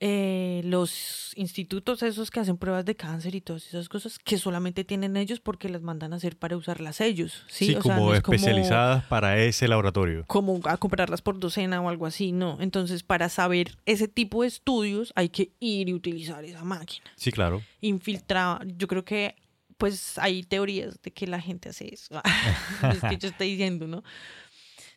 [0.04, 4.82] eh, los institutos esos que hacen pruebas de cáncer y todas esas cosas que solamente
[4.82, 7.44] tienen ellos porque las mandan a hacer para usarlas ellos.
[7.46, 10.24] Sí, Sí, O sea, como no es especializadas para ese laboratorio.
[10.26, 12.58] Como, a comprarlas por docena o algo así, no.
[12.60, 17.06] Entonces, para saber ese tipo de estudios hay que ir y utilizar esa máquina.
[17.14, 17.62] Sí, claro.
[17.80, 18.60] Infiltrada.
[18.76, 19.36] Yo creo que
[19.76, 22.20] pues hay teorías de que la gente hace eso.
[22.92, 24.02] Es que yo estoy diciendo, ¿no?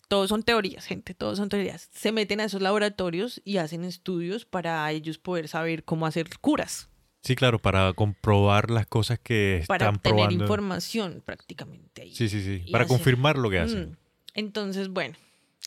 [0.08, 1.90] Todos son teorías, gente, todos son teorías.
[1.94, 6.90] Se meten a esos laboratorios y hacen estudios para ellos poder saber cómo hacer curas,
[7.24, 10.44] Sí, claro, para comprobar las cosas que para están obtener probando.
[10.44, 12.14] información prácticamente ahí.
[12.16, 12.72] Sí, sí, sí.
[12.72, 13.90] Para hacer- confirmar lo que hacen.
[13.92, 13.98] Mm.
[14.36, 15.16] Entonces, bueno,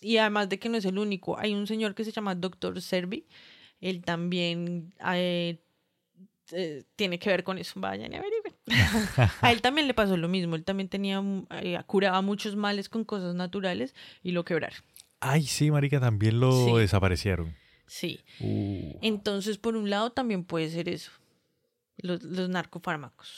[0.01, 2.81] y además de que no es el único, hay un señor que se llama Dr.
[2.81, 3.27] Servi,
[3.81, 5.59] Él también eh,
[6.53, 7.81] eh, tiene que ver con eso.
[7.81, 8.48] Vayan y averigüen.
[9.43, 10.57] a él también le pasó lo mismo.
[10.57, 11.23] Él también tenía,
[11.63, 14.79] eh, curaba muchos males con cosas naturales y lo quebraron.
[15.21, 16.73] Ay, sí, marica, también lo Sí.
[16.79, 17.55] desaparecieron.
[17.87, 18.21] Sí.
[18.41, 18.99] Uh.
[19.03, 21.11] Entonces, por un lado, también puede ser eso.
[21.97, 23.29] Los, los narcofármacos.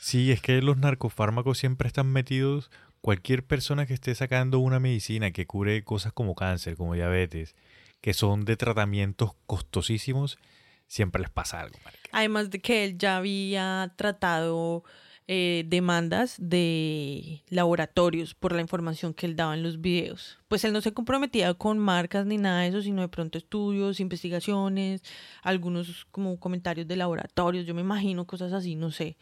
[0.00, 2.70] Sí, es que los narcofármacos siempre están metidos.
[3.00, 7.54] Cualquier persona que esté sacando una medicina que cure cosas como cáncer, como diabetes,
[8.00, 10.38] que son de tratamientos costosísimos,
[10.88, 12.08] siempre les pasa algo, marica.
[12.12, 14.82] Además de que él ya había tratado
[15.30, 20.38] eh, demandas de laboratorios por la información que él daba en los videos.
[20.48, 24.00] Pues él no se comprometía con marcas ni nada de eso, sino de pronto estudios,
[24.00, 25.02] investigaciones,
[25.42, 29.18] algunos como comentarios de laboratorios, yo me imagino cosas así, no sé.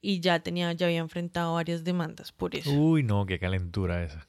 [0.00, 2.70] Y ya tenía, ya había enfrentado varias demandas por eso.
[2.70, 4.26] Uy, no, qué calentura esa.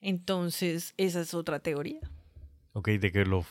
[0.00, 2.00] Entonces, esa es otra teoría.
[2.72, 3.44] Ok, de que los,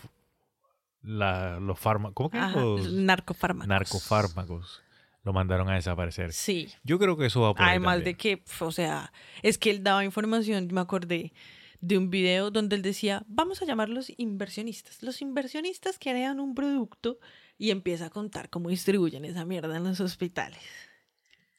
[1.07, 3.67] la- los fármacos, ¿cómo que Ajá, los narcofármacos.
[3.67, 4.81] narcofármacos
[5.23, 6.33] lo mandaron a desaparecer?
[6.33, 6.69] Sí.
[6.83, 9.83] Yo creo que eso va por ahí Además de que, o sea, es que él
[9.83, 11.33] daba información, me acordé
[11.79, 15.03] de un video donde él decía, vamos a llamarlos inversionistas.
[15.03, 17.19] Los inversionistas crean un producto
[17.57, 20.59] y empieza a contar cómo distribuyen esa mierda en los hospitales.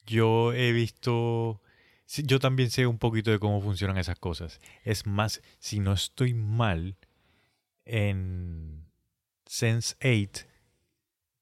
[0.05, 1.61] Yo he visto,
[2.07, 4.59] yo también sé un poquito de cómo funcionan esas cosas.
[4.83, 6.97] Es más, si no estoy mal,
[7.85, 8.85] en
[9.51, 10.45] Sense 8,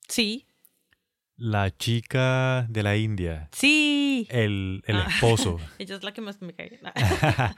[0.08, 0.48] Sí,
[1.36, 4.26] la chica de la India, sí.
[4.30, 5.08] el, el Ah.
[5.10, 6.80] esposo, Ella es la que más me cae.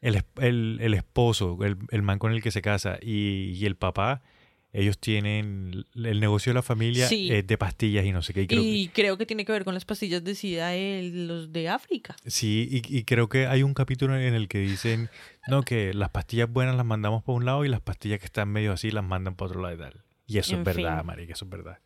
[0.00, 3.66] el, es- el- el esposo, el, el man con el que se casa y, y
[3.66, 4.22] el papá,
[4.72, 7.30] ellos tienen el negocio de la familia Sí.
[7.32, 8.42] eh, de pastillas y no sé qué.
[8.42, 11.52] Y creo, y creo que tiene que ver con las pastillas de SIDA de los
[11.52, 12.14] de África.
[12.26, 15.08] Sí, y, y creo que hay un capítulo en el que dicen,
[15.46, 18.48] no, que las pastillas buenas las mandamos para un lado y las pastillas que están
[18.50, 20.04] medio así las mandan para otro lado y tal.
[20.26, 21.06] Y eso En es verdad, fin.
[21.06, 21.78] marica, eso es verdad.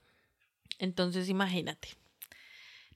[0.79, 1.89] Entonces, imagínate.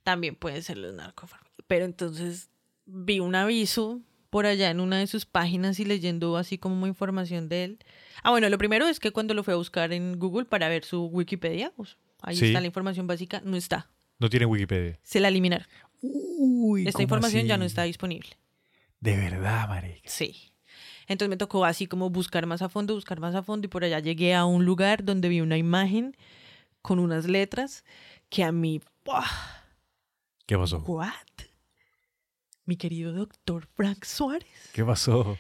[0.03, 1.53] También pueden ser los narcofármacos.
[1.67, 2.51] Pero entonces
[2.85, 7.49] vi un aviso por allá en una de sus páginas y leyendo así como información
[7.49, 7.79] de él.
[8.23, 10.85] Ah, bueno, lo primero es que cuando lo fue a buscar en Google para ver
[10.85, 12.47] su Wikipedia, pues, ahí Sí.
[12.47, 13.91] está la información básica, no está.
[14.19, 14.99] No tiene Wikipedia.
[15.03, 15.67] Se la eliminaron.
[16.03, 18.31] Uy, Esta información ya no está disponible.
[19.01, 20.09] De verdad, marica.
[20.09, 20.53] Sí.
[21.09, 23.85] Entonces me tocó así como buscar más a fondo, buscar más a fondo y por
[23.85, 26.17] allá llegué a un lugar donde vi una imagen
[26.83, 27.85] con unas letras
[28.29, 29.25] que a mí, ¡buah!
[30.47, 30.79] ¿Qué pasó?
[30.79, 31.13] ¿What?
[32.65, 34.71] Mi querido doctor Frank Suárez.
[34.73, 35.39] ¿Qué pasó?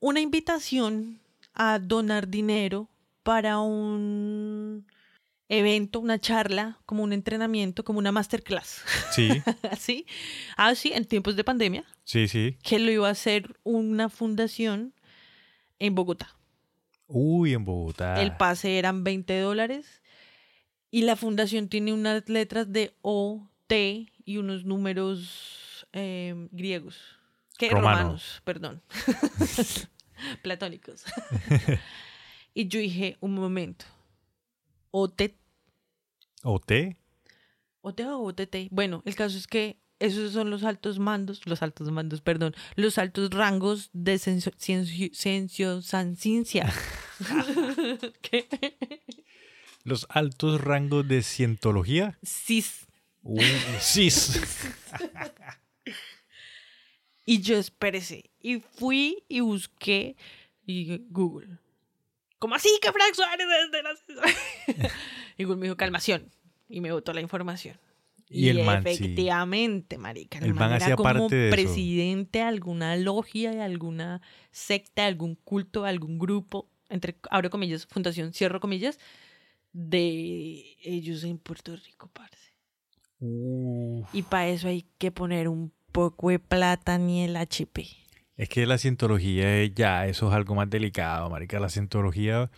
[0.00, 1.20] Una invitación
[1.56, 2.88] a donar dinero
[3.22, 4.86] para un
[5.48, 8.84] evento, una charla, como un entrenamiento, como una masterclass.
[9.10, 9.30] Sí,
[9.70, 10.06] Así.
[10.56, 12.56] Así, en tiempos de pandemia, sí, sí.
[12.62, 14.94] que lo iba a hacer una fundación
[15.78, 16.36] en Bogotá.
[17.08, 18.20] Uy, en Bogotá.
[18.20, 20.02] El pase eran 20 dólares
[20.90, 26.98] y la fundación tiene unas letras de O, T y unos números eh, griegos.
[27.58, 27.70] ¿Qué?
[27.70, 27.94] Romanos.
[27.94, 28.82] Romanos, perdón.
[30.42, 31.04] Platónicos.
[32.54, 33.84] y yo dije, un momento.
[34.90, 35.34] OT,
[36.42, 36.72] ¿OT?
[37.82, 38.68] OT o OTT.
[38.70, 42.98] Bueno, el caso es que esos son los altos mandos, los altos mandos, perdón, los
[42.98, 46.72] altos rangos de censo- ciencio, ciencio- san- ciencia.
[48.22, 48.48] ¿Qué?
[49.84, 52.18] Los altos rangos de cientología.
[52.24, 52.86] Cis.
[53.22, 53.44] Uy,
[53.80, 54.38] cis.
[57.26, 58.30] Y yo espérese.
[58.40, 60.16] Y fui y busqué
[60.64, 61.58] y Google.
[62.38, 64.90] ¿Cómo así que Frank Suárez es de la...
[65.36, 66.30] y Google me dijo, calmación.
[66.68, 67.78] Y me botó la información.
[68.28, 68.90] Y el man, sí.
[68.90, 70.38] efectivamente, marica.
[70.38, 75.08] El man era hacía como parte de presidente de alguna logia, de alguna secta, de
[75.08, 78.98] algún culto, de algún grupo, entre, abro comillas, fundación, cierro comillas,
[79.72, 82.52] de ellos en Puerto Rico, parce.
[83.20, 84.12] Uf.
[84.12, 87.86] Y para eso hay que poner un poco de plata ni el HP.
[88.36, 91.58] Es que la cientología es ya, eso es algo más delicado, marica.
[91.58, 92.50] La cientología,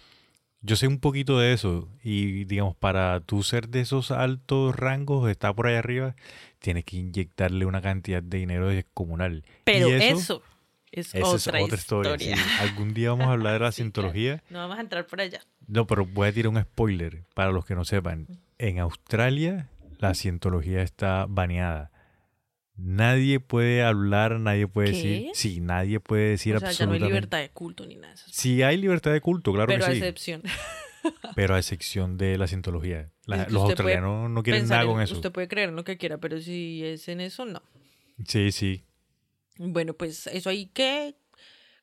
[0.61, 1.89] yo sé un poquito de eso.
[2.03, 6.17] Y digamos, para tú ser de esos altos rangos, estar por ahí arriba,
[6.59, 9.45] tienes que inyectarle una cantidad de dinero descomunal.
[9.65, 10.43] Pero Y eso,
[10.91, 12.19] es otra, es otra historia.
[12.19, 12.33] sí.
[12.61, 14.43] Algún día vamos a hablar de la Sí, cientología.
[14.51, 15.41] No vamos a entrar por allá.
[15.69, 18.27] No, pero voy a tirar un spoiler para los que no sepan.
[18.59, 21.93] En Australia, la cientología está baneada.
[22.79, 24.97] Nadie puede hablar, nadie puede ¿Qué?
[24.97, 25.31] decir.
[25.35, 27.07] Sí, nadie puede decir o sea, ya no hay absolutamente.
[27.09, 28.21] libertad de culto ni nada de.
[28.31, 29.99] Sí hay libertad de culto, claro pero a que sí.
[29.99, 30.43] excepción.
[31.37, 33.11] Pero a excepción de la cientología.
[33.25, 35.15] La- que los australianos no quieren nada en- con eso.
[35.15, 37.63] Usted puede creer en lo que quiera, pero si es en eso, no.
[38.27, 38.85] Sí, sí.
[39.59, 41.15] Bueno, pues eso ahí que,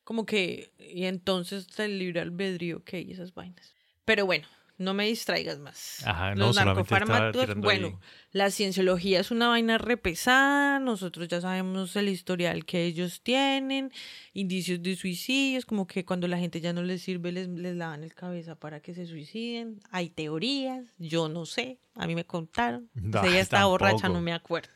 [0.04, 3.74] como que, y entonces el libre albedrío, ok, y esas vainas.
[4.04, 4.48] Pero bueno,
[4.78, 6.06] no me distraigas más.
[6.06, 7.96] Ajá, no, Los estaba narcofármacos, bueno, ahí.
[8.32, 13.92] la cienciología es una vaina repesada, nosotros ya sabemos el historial que ellos tienen,
[14.34, 18.04] indicios de suicidios, como que cuando la gente ya no les sirve les, les lavan
[18.04, 19.80] el cabeza para que se suiciden.
[19.92, 22.90] Hay teorías, yo no sé, a mí me contaron.
[22.94, 24.70] No, si ella está borracha, no me acuerdo.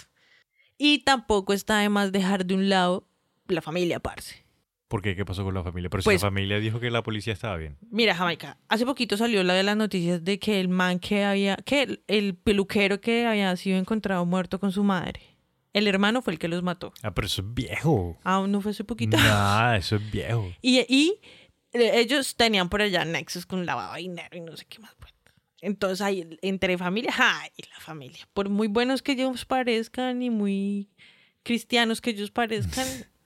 [0.77, 3.05] Y tampoco está de más dejar de un lado
[3.47, 4.45] la familia, parce.
[4.89, 5.15] ¿Por qué?
[5.15, 5.89] ¿Qué pasó con la familia?
[5.89, 7.77] Pero si Pues- la familia dijo que la policía estaba bien.
[7.91, 11.55] Mira, Jamaica, hace poquito salió la de las noticias de que el man que había,
[11.57, 15.21] que el, el peluquero que había sido encontrado muerto con su madre,
[15.73, 16.91] el hermano fue el que los mató.
[17.03, 18.17] Ah, pero eso es viejo.
[18.23, 19.15] Ah, no fue hace poquito.
[19.15, 20.51] Nah, eso es viejo.
[20.61, 21.19] Y, y
[21.71, 24.95] eh, ellos tenían por allá nexos con lavado de dinero y no sé qué más.
[24.99, 25.13] pues.
[25.61, 27.49] Entonces, ahí, entre familia, ¡ay!
[27.71, 28.27] La familia.
[28.33, 30.89] Por muy buenos que ellos parezcan y muy
[31.43, 32.87] cristianos que ellos parezcan,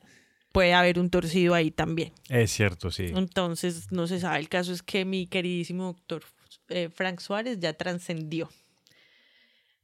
[0.54, 2.14] puede haber un torcido ahí también.
[2.30, 3.08] Es cierto, sí.
[3.14, 4.40] Entonces, no se sabe.
[4.40, 6.24] El caso es que mi queridísimo doctor
[6.70, 8.50] eh, Frank Suárez ya trascendió.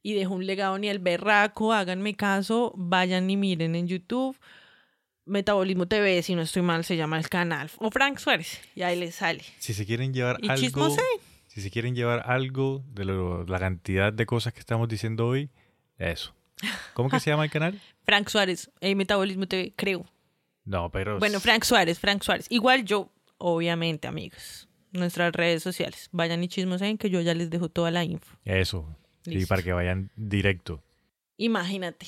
[0.02, 1.74] Y dejó un legado ni el berraco.
[1.74, 2.74] Háganme caso.
[2.78, 4.38] Vayan y miren en YouTube.
[5.26, 7.70] Metabolismo TV, si no estoy mal, se llama el canal.
[7.78, 8.60] O Frank Suárez.
[8.76, 9.44] Y ahí les sale.
[9.60, 11.02] Si se quieren llevar Y algo, chismose.
[11.48, 15.50] si se quieren llevar algo de lo- la cantidad de cosas que estamos diciendo hoy,
[15.98, 16.34] eso.
[16.94, 17.80] ¿Cómo que se llama el canal?
[18.06, 18.72] Frank Suárez.
[18.82, 20.06] eh, Metabolismo TV, creo.
[20.66, 22.46] No, pero Bueno, Frank Suárez, Frank Suárez.
[22.50, 24.68] Igual yo, obviamente, amigos.
[24.92, 26.10] Nuestras redes sociales.
[26.12, 28.38] Vayan y chismosen que yo ya les dejo toda la info.
[28.46, 28.96] eso.
[29.24, 29.50] Sí, Listo.
[29.50, 30.82] para que vayan directo.
[31.38, 32.08] Imagínate.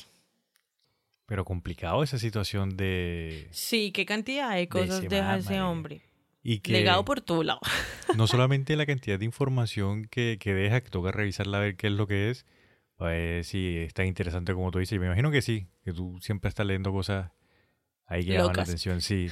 [1.26, 6.02] Pero complicado esa situación de Sí, qué cantidad de cosas deja ese hombre.
[6.44, 7.62] y que Legado por todo lado.
[8.18, 11.88] no solamente la cantidad de información que, que deja, que toca revisarla a ver qué
[11.88, 12.46] es lo que es,
[12.98, 14.96] a ver si es tan interesante como tú dices.
[14.96, 17.32] Y me imagino que sí, que tú siempre estás leyendo cosas
[18.12, 19.30] ahí que llaman la atención, sí.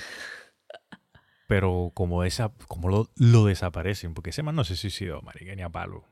[1.48, 5.62] Pero como esa, como lo, lo desaparecen, porque ese man no se suicidó, marica, ni
[5.62, 6.06] a palo.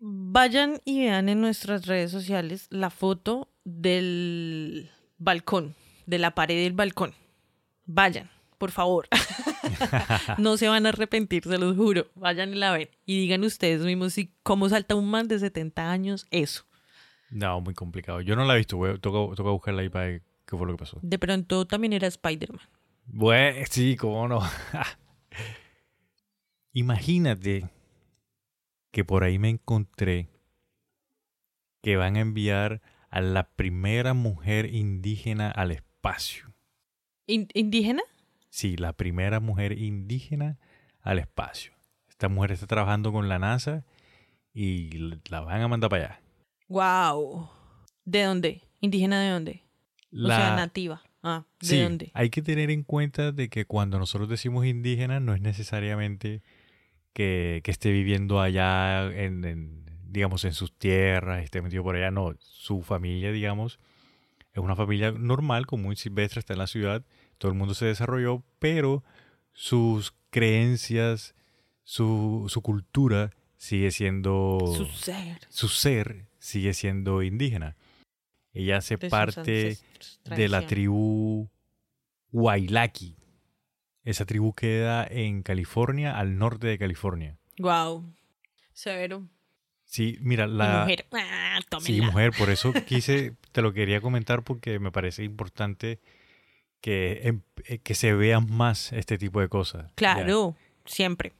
[0.00, 5.74] Vayan y vean en nuestras redes sociales la foto del balcón,
[6.06, 7.14] de la pared del balcón.
[7.86, 9.08] Vayan, por favor.
[10.38, 12.06] no se van a arrepentir, se los juro.
[12.14, 12.88] Vayan y la ven.
[13.06, 16.64] Y digan ustedes mismos si cómo salta un man de 70 años eso.
[17.30, 18.20] No, muy complicado.
[18.20, 18.98] Yo no la he visto, güey.
[18.98, 20.20] Toca, toca buscarla ahí para
[20.54, 20.98] qué fue lo que pasó.
[21.02, 22.60] De pronto también era Spider-Man.
[23.06, 24.40] Bueno, sí, cómo no.
[26.72, 27.70] Imagínate
[28.92, 30.28] que por ahí me encontré
[31.82, 32.80] que van a enviar
[33.10, 36.52] a la primera mujer indígena al espacio.
[37.26, 38.02] In- ¿Indígena?
[38.48, 40.58] Sí, la primera mujer indígena
[41.00, 41.72] al espacio.
[42.08, 43.84] Esta mujer está trabajando con la NASA
[44.52, 44.90] y
[45.28, 46.20] la van a mandar para allá.
[46.68, 47.50] Wow.
[48.04, 48.62] ¿De dónde?
[48.80, 49.63] ¿Indígena de dónde?
[50.14, 51.02] O sea, La- nativa.
[51.22, 52.10] Ah, ¿de Sí, dónde?
[52.14, 56.42] hay que tener en cuenta de que cuando nosotros decimos indígena no es necesariamente
[57.14, 62.10] que, que esté viviendo allá en, en, digamos, en sus tierras, esté metido por allá.
[62.10, 63.78] No, su familia, digamos,
[64.52, 67.04] es una familia normal, común, silvestre, está en la ciudad,
[67.38, 69.02] todo el mundo se desarrolló, pero
[69.54, 71.34] sus creencias,
[71.84, 74.58] su, su cultura sigue siendo...
[74.76, 75.38] Su ser.
[75.48, 77.76] su ser sigue siendo indígena.
[78.54, 79.76] Ella hace de parte
[80.24, 81.50] de la tribu
[82.32, 83.16] Wailaki.
[84.04, 87.36] Esa tribu queda en California, al norte de California.
[87.58, 88.04] Wow.
[88.72, 89.26] Severo.
[89.84, 90.80] Sí, mira, Y la...
[90.82, 91.06] mujer.
[91.12, 96.00] Ah, Sí, mujer, por eso quise, te lo quería comentar porque me parece importante
[96.80, 99.86] que, em- eh, que se vean más este tipo de cosas.
[99.86, 99.94] Ya.
[99.94, 101.32] Claro, siempre.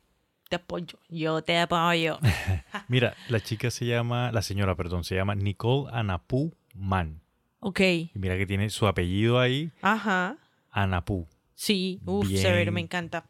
[0.48, 0.98] Te apoyo.
[1.08, 2.18] Yo te apoyo.
[2.88, 7.20] Mira, la chica se llama, la señora, perdón, se llama Nicole Anapu Man.
[7.60, 7.80] ok.
[7.80, 10.36] Y mira que tiene su apellido ahí, Ajá.
[10.70, 11.26] Anapu.
[11.54, 12.00] Sí.
[12.04, 12.42] Uf, Bien.
[12.42, 13.26] severo, me encanta.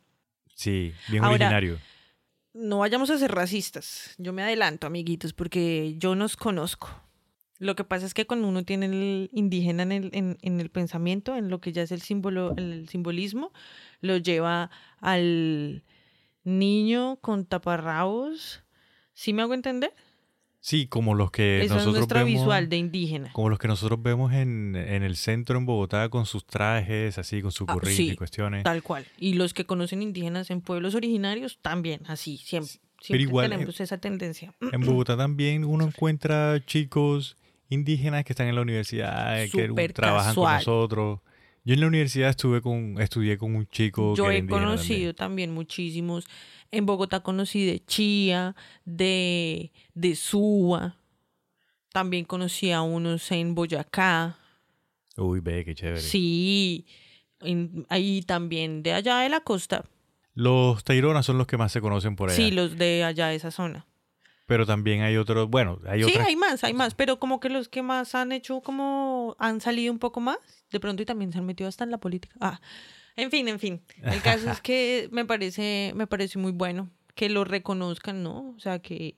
[0.55, 1.78] Sí, bien Ahora- originario.
[2.55, 4.14] No vayamos a ser racistas.
[4.18, 6.88] Yo me adelanto, amiguitos, porque yo nos conozco.
[7.59, 10.70] Lo que pasa es que cuando uno tiene el indígena en el, en, en el
[10.70, 13.53] pensamiento, en lo que ya es el símbolo, el simbolismo,
[14.01, 14.70] lo lleva
[15.01, 15.82] al
[16.45, 18.62] niño con taparrabos.
[19.14, 19.92] ¿Sí me hago entender?
[20.66, 23.30] Sí, como los que es nosotros nuestra vemos, visual de indígena.
[23.34, 27.42] como los que nosotros vemos en, en el centro en Bogotá con sus trajes, así,
[27.42, 28.64] con su Ah, gorrito y cuestiones.
[28.64, 29.04] Tal cual.
[29.18, 32.72] Y los que conocen indígenas en pueblos originarios también, así, siempre.
[32.98, 34.54] Siempre igual, eh, tenemos esa tendencia.
[34.72, 37.36] En Bogotá también uno encuentra chicos
[37.68, 41.20] indígenas que están en la universidad, que Súper trabajan con nosotros.
[41.66, 45.14] Yo en la universidad estuve con, estudié con un chico Yo que era he conocido
[45.14, 45.52] también.
[45.52, 46.26] muchísimos.
[46.76, 48.54] En Bogotá conocí de Chía,
[48.84, 50.96] de, de Suba.
[51.92, 54.36] También conocí a unos en Boyacá.
[55.16, 56.00] Uy, ve, qué chévere.
[56.00, 56.86] Sí.
[57.40, 59.84] En- ahí también de allá de la costa.
[60.34, 62.36] Los Taironas son los que más se conocen por allá.
[62.36, 63.86] Sí, los de allá de esa zona.
[64.46, 66.26] Pero también hay otros, bueno, hay Sí, otras.
[66.26, 69.90] hay más, hay más, pero como que los que más han hecho, como han salido
[69.92, 70.36] un poco más,
[70.70, 72.34] de pronto y también se han metido hasta en la política.
[72.40, 72.60] Ah,
[73.16, 73.82] en fin, en fin.
[74.02, 78.54] El caso es que me parece, me parece muy bueno que lo reconozcan, ¿no?
[78.56, 79.16] O sea, que,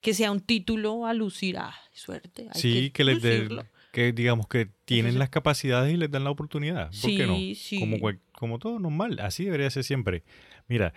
[0.00, 1.56] que sea un título a lucir.
[1.58, 2.48] Ah, suerte.
[2.52, 3.48] hay sí, que, les den,
[3.92, 5.18] que digamos que tienen sí.
[5.18, 6.90] las capacidades y les dan la oportunidad.
[7.00, 7.36] ¿Por qué no?
[7.36, 7.80] Sí, sí.
[7.80, 10.22] Como, cual- como todo normal, así debería ser siempre.
[10.68, 10.92] Mira,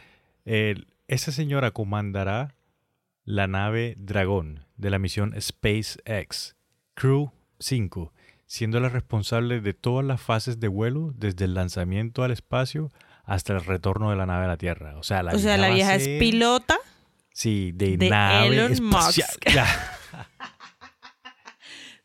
[1.08, 2.56] esa señora comandará
[3.24, 6.56] la nave Dragón de la misión SpaceX
[6.94, 8.14] Crew 5,
[8.48, 12.90] siendo la responsable de todas las fases de vuelo desde el lanzamiento al espacio
[13.24, 14.98] hasta el retorno de la nave a la Tierra.
[14.98, 16.80] O sea, la o sea, la vieja es pilota
[17.38, 19.30] Sí, de, de nave Elon espacial.
[19.46, 19.58] Musk.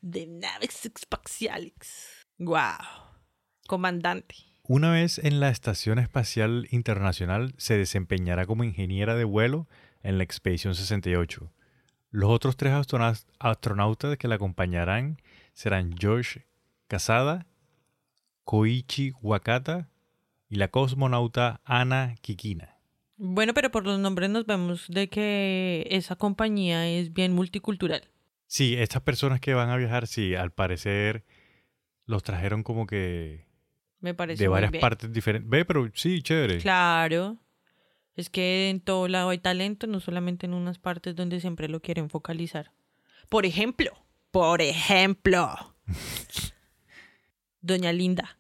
[0.03, 2.27] De naves espaciales.
[2.37, 2.59] Wow.
[3.67, 4.35] Comandante.
[4.65, 9.69] Una vez en la Estación Espacial Internacional se desempeñará como ingeniera de vuelo
[10.03, 11.51] en la Expedición 68.
[12.11, 12.75] Los otros tres
[13.39, 15.17] astronautas que la acompañarán
[15.53, 16.47] serán George
[16.89, 17.47] Casada,
[18.45, 19.89] Koichi Wakata
[20.49, 22.77] y la cosmonauta Ana Kikina.
[23.17, 28.09] Bueno, pero por los nombres nos vemos de que esa compañía es bien multicultural.
[28.47, 31.25] Sí, estas personas que van a viajar, sí, al parecer
[32.05, 33.47] los trajeron como que
[34.01, 34.81] Me parece de muy varias bien.
[34.81, 35.49] partes diferentes.
[35.49, 36.59] Ve, pero sí, chévere.
[36.59, 37.39] Claro.
[38.15, 41.81] Es que en todo lado hay talento, no solamente en unas partes donde siempre lo
[41.81, 42.73] quieren focalizar.
[43.31, 43.93] Por ejemplo,
[44.33, 45.55] por ejemplo,
[47.61, 48.39] Doña Linda.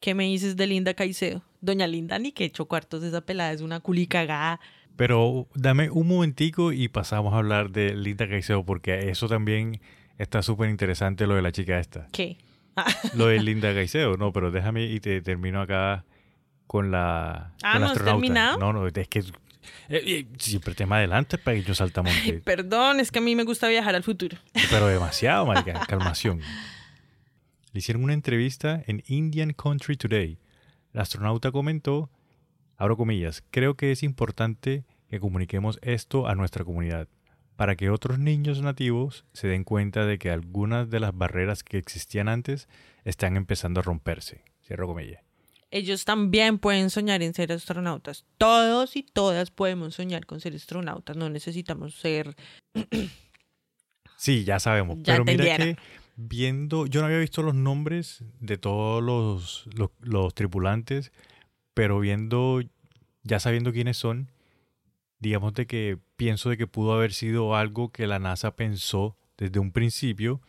[0.00, 1.42] ¿Qué me dices de Linda Caicedo?
[1.60, 4.58] Doña Linda ni que hecho cuartos de esa pelada, es una culicagada.
[4.96, 9.80] Pero dame un momentico y pasamos a hablar de Linda Caicedo porque eso también
[10.18, 12.08] está súper interesante lo de la chica esta.
[12.10, 12.38] ¿Qué?
[13.14, 16.06] Lo de Linda Caicedo, no, pero déjame y te termino acá
[16.66, 18.58] con la, Ah, con la ¿no has terminado?
[18.58, 19.22] No, no, es que
[19.88, 22.34] eh, eh, siempre tema adelante para que yo saltamonte.
[22.44, 24.38] Perdón, es que a mí me gusta viajar al futuro.
[24.70, 26.40] pero demasiado, marica, calmación.
[27.72, 30.38] Le hicieron una entrevista en Indian Country Today.
[30.92, 32.10] La astronauta comentó,
[32.76, 37.08] abro comillas, creo que es importante que comuniquemos esto a nuestra comunidad,
[37.56, 41.78] para que otros niños nativos se den cuenta de que algunas de las barreras que
[41.78, 42.68] existían antes
[43.04, 44.44] están empezando a romperse.
[44.62, 45.22] Cierro comillas.
[45.72, 48.24] Ellos también pueden soñar en ser astronautas.
[48.38, 51.16] Todos y todas podemos soñar con ser astronautas.
[51.16, 52.36] No necesitamos ser
[54.22, 54.98] Sí, ya sabemos.
[55.02, 55.76] Ya pero mira que
[56.14, 61.10] viendo, yo no había visto los nombres de todos los, los, los tripulantes,
[61.74, 62.60] pero viendo,
[63.24, 64.30] ya sabiendo quiénes son,
[65.18, 69.58] digamos de que pienso de que pudo haber sido algo que la NASA pensó desde
[69.58, 70.40] un principio,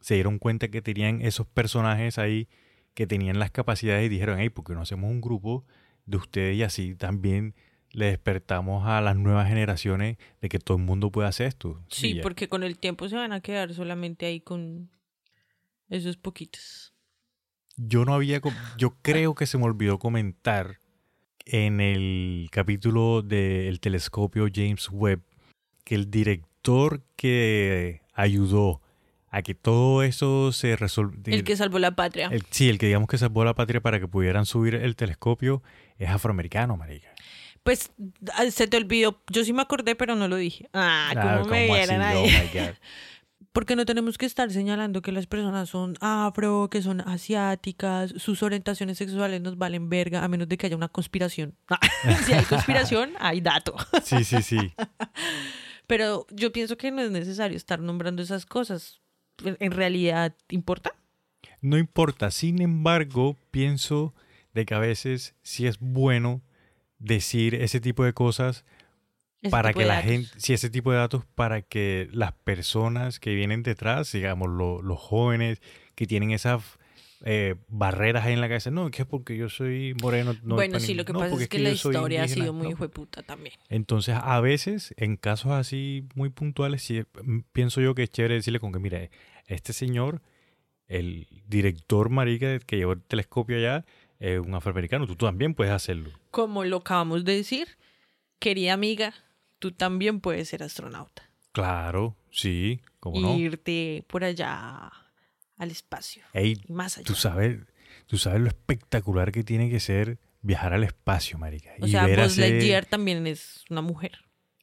[0.00, 2.48] se dieron cuenta que tenían esos personajes ahí
[2.94, 5.64] que tenían las capacidades y dijeron, hey, ¿por qué no hacemos un grupo
[6.06, 7.54] de ustedes y así también
[7.92, 11.82] le despertamos a las nuevas generaciones de que todo el mundo puede hacer esto?
[11.88, 14.90] Sí, porque con el tiempo se van a quedar solamente ahí con
[15.88, 16.92] esos poquitos.
[17.76, 18.40] Yo no había,
[18.76, 20.80] yo creo que se me olvidó comentar
[21.46, 25.22] en el capítulo del telescopio James Webb
[25.84, 28.79] que el director que ayudó
[29.30, 32.30] a que todo eso se resolviera, El que salvó la patria.
[32.50, 35.62] sí, el que digamos que salvó la patria para que pudieran subir el telescopio
[35.98, 37.08] es afroamericano, marica.
[37.62, 37.92] Pues
[38.34, 39.22] ah, se te olvidó.
[39.30, 40.68] Yo sí me acordé, pero no lo dije.
[40.72, 42.28] Ah, Ah, como me ¿cómo vieran ahí.
[42.56, 42.72] Oh.
[43.52, 48.42] Porque no tenemos que estar señalando que las personas son afro, que son asiáticas, sus
[48.44, 51.56] orientaciones sexuales nos valen verga, a menos de que haya una conspiración.
[52.26, 53.74] si hay conspiración, hay dato.
[54.04, 54.72] Sí, sí, sí.
[55.86, 59.00] Pero yo pienso que no es necesario estar nombrando esas cosas.
[59.44, 60.92] En realidad, ¿importa?
[61.60, 62.30] No importa.
[62.30, 64.14] Sin embargo, pienso
[64.54, 66.42] de que a veces sí es bueno
[66.98, 68.64] decir ese tipo de cosas
[69.42, 70.10] Ese para que la datos.
[70.10, 74.82] gente, sí, ese tipo de datos para que las personas que vienen detrás, digamos, lo-
[74.82, 75.60] los jóvenes
[75.94, 76.62] que tienen esas
[77.24, 80.34] eh, barreras ahí en la cabeza, no, que es porque yo soy moreno.
[80.42, 82.44] No bueno, sí, lo que no, pasa es que, la historia ha indígena".
[82.44, 82.70] sido muy No.
[82.72, 83.54] hijueputa también.
[83.68, 88.34] Entonces, a veces, en casos así muy puntuales, sí, mm, pienso yo que es chévere
[88.36, 89.08] decirle con que, mira,
[89.46, 90.22] este señor,
[90.86, 93.84] el director marica que llevó el telescopio allá,
[94.18, 96.10] es un afroamericano, tú también puedes hacerlo.
[96.30, 97.68] Como lo acabamos de decir,
[98.38, 99.14] querida amiga,
[99.58, 101.30] tú también puedes ser astronauta.
[101.52, 103.36] Claro, sí, cómo no.
[103.36, 104.90] Irte por allá
[105.60, 107.06] al espacio Ey, y más allá.
[107.06, 107.58] tú sabes,
[108.06, 111.70] tú sabes lo espectacular que tiene que ser viajar al espacio, marica.
[111.80, 114.12] O y sea, ver Buzz Lightyear también es una mujer.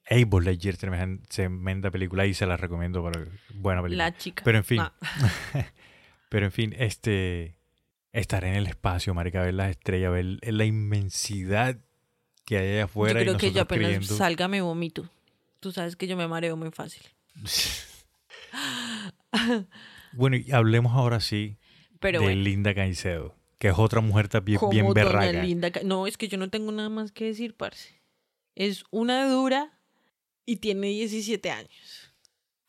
[0.09, 4.05] Ey, Buzz Lightyear, tremen- tremenda película y se la recomiendo para buena película.
[4.09, 4.43] La chica.
[4.43, 4.93] Pero en fin, Ah,
[6.29, 7.55] pero en fin, este
[8.13, 11.77] estar en el espacio, marica, ver las estrellas, ver la inmensidad
[12.45, 14.17] que hay allá Yo afuera y creo que yo apenas creyendo...
[14.17, 15.07] salga me vomito.
[15.59, 17.03] Tú sabes que yo me mareo muy fácil.
[20.13, 21.57] bueno, y hablemos ahora sí
[21.99, 25.43] Pero de bueno, Linda Caicedo, que es otra mujer también como bien doña berraca.
[25.43, 28.01] Linda Ca- No, es que yo no tengo nada más que decir, parce.
[28.55, 29.79] Es una dura
[30.45, 32.13] y tiene 17 años.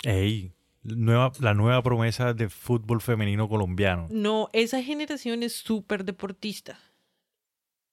[0.04, 4.08] Ey, nueva, la nueva promesa de fútbol femenino colombiano.
[4.10, 6.78] No, esa generación es súper deportista.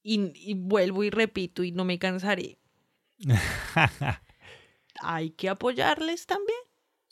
[0.03, 2.57] Y, y vuelvo y repito y no me cansaré.
[5.01, 6.57] Hay que apoyarles también.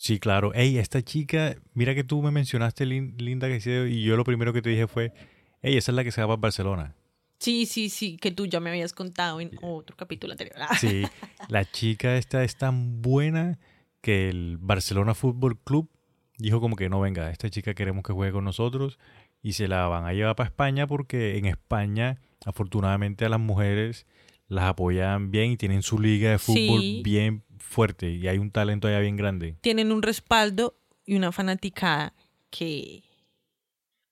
[0.03, 0.53] Sí, claro.
[0.53, 4.51] Ey, esta chica, mira que tú me mencionaste Lin- Linda Caicedo y yo lo primero
[4.51, 5.13] que te dije fue,
[5.61, 6.93] ey, esa es la que se va para Barcelona.
[7.39, 10.57] Sí, sí, sí, que tú ya me habías contado en otro capítulo anterior.
[10.77, 11.03] Sí,
[11.47, 13.59] la chica esta es tan buena
[14.01, 15.89] que el Barcelona Fútbol Club
[16.37, 18.99] dijo como que no venga, esta chica queremos que juegue con nosotros
[19.41, 24.05] y se la van a llevar para España porque en España afortunadamente a las mujeres
[24.47, 27.01] las apoyan bien y tienen su liga de fútbol Sí.
[27.03, 29.55] bien fuerte y hay un talento allá bien grande.
[29.61, 32.13] Tienen un respaldo y una fanaticada
[32.49, 33.03] que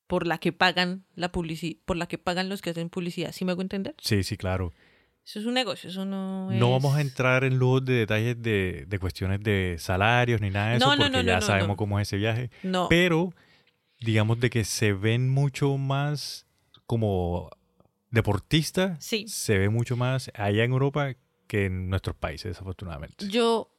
[0.08, 3.32] por la que pagan la publicidad, por la que pagan los que hacen publicidad.
[3.32, 3.96] ¿Sí me hago entender?
[4.02, 4.74] Sí, sí, claro.
[5.24, 6.60] Eso es un negocio, eso no es...
[6.60, 10.72] No vamos a entrar en lujos de detalles de, de cuestiones de salarios ni nada
[10.72, 12.50] de eso No, porque no, ya no, sabemos cómo es ese viaje.
[12.64, 13.32] No, Pero
[14.00, 16.48] digamos de que se ven mucho más
[16.88, 17.50] como
[18.12, 19.28] deportistas, Sí.
[19.28, 21.14] se ve mucho más allá en Europa
[21.48, 23.28] que en nuestros países, desafortunadamente.
[23.30, 23.74] yo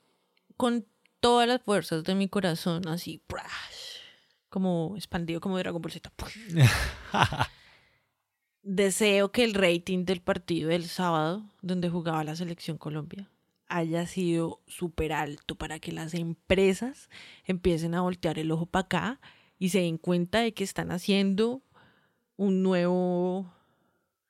[0.56, 0.86] con
[1.20, 3.22] todas las fuerzas de mi corazón, así,
[4.48, 6.10] como expandido como Dragon Ball Z.
[8.64, 13.28] Deseo que el rating del partido del sábado, donde jugaba la selección Colombia,
[13.68, 17.08] haya sido súper alto para que las empresas
[17.44, 19.20] empiecen a voltear el ojo para acá
[19.58, 21.62] y se den cuenta de que están haciendo
[22.36, 23.52] un nuevo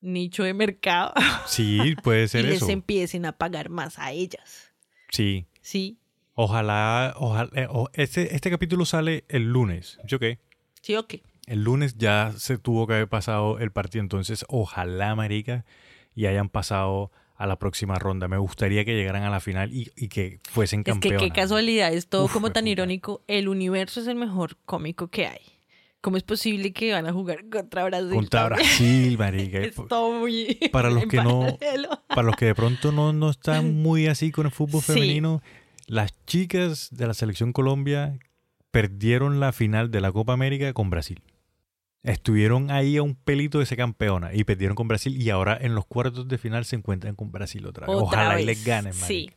[0.03, 1.15] nicho de mercado
[1.47, 2.69] sí, puede y ser les eso.
[2.71, 4.73] empiecen a pagar más a ellas.
[5.11, 5.47] Sí.
[5.61, 5.99] ¿Sí?
[6.35, 9.99] Ojalá, ojalá eh, este, este capítulo sale el lunes.
[10.09, 10.39] ¿Sí o qué?
[10.81, 11.23] ¿Sí o qué?
[11.47, 15.65] El lunes ya se tuvo que haber pasado el partido, entonces ojalá, marica,
[16.15, 18.29] y hayan pasado a la próxima ronda.
[18.29, 21.23] Me gustaría que llegaran a la final y, y que fuesen Es que campeones.
[21.23, 23.23] qué casualidad, es todo Uf, como tan irónico.
[23.27, 25.41] El universo es el mejor cómico que hay.
[26.03, 28.11] ¿Cómo es posible que van a jugar contra Brasil?
[28.15, 28.49] Contra?
[28.49, 29.59] Brasil, marica.
[29.61, 30.59] Es todo muy...
[30.71, 31.57] Para los que no-.
[32.09, 34.93] Para los que de pronto no, no están muy así con el fútbol Sí.
[34.93, 35.41] femenino,
[35.87, 38.19] las chicas de la selección Colombia
[38.71, 41.23] perdieron la final de la Copa América con Brasil.
[42.03, 45.77] Estuvieron ahí a un pelito de ser campeona y perdieron con Brasil y ahora en
[45.77, 47.95] los cuartos de final se encuentran con Brasil otra vez.
[47.97, 49.29] Otra Ojalá y les ganen, Sí.
[49.31, 49.37] marica.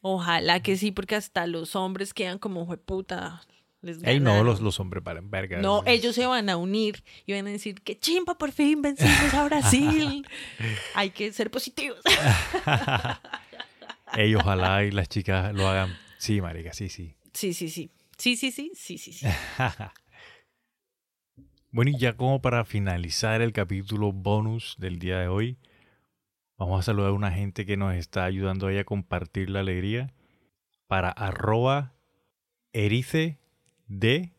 [0.00, 3.42] Ojalá que sí, porque hasta los hombres quedan como jueputa.
[3.82, 4.46] Les Ey, no, ganaron".
[4.46, 5.60] los, los hombres para verga.
[5.60, 9.34] No, ellos se van a unir y van a decir que chimpa, por fin vencimos
[9.34, 10.24] a Brasil.
[10.94, 12.00] Hay que ser positivos.
[14.14, 15.96] Ey, ojalá y las chicas lo hagan.
[16.18, 17.14] Sí, marica, sí, sí.
[17.32, 17.90] Sí, sí, sí.
[18.16, 19.26] Sí, sí, sí, sí, sí, sí.
[21.74, 25.56] Bueno, y ya como para finalizar el capítulo bonus del día de hoy,
[26.58, 30.12] vamos a saludar a una gente que nos está ayudando ahí a compartir la alegría
[30.86, 31.94] para arroba
[32.74, 33.38] erice
[33.98, 34.32] de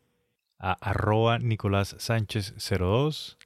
[0.60, 3.38] a arroba Nicolás Sánchez 02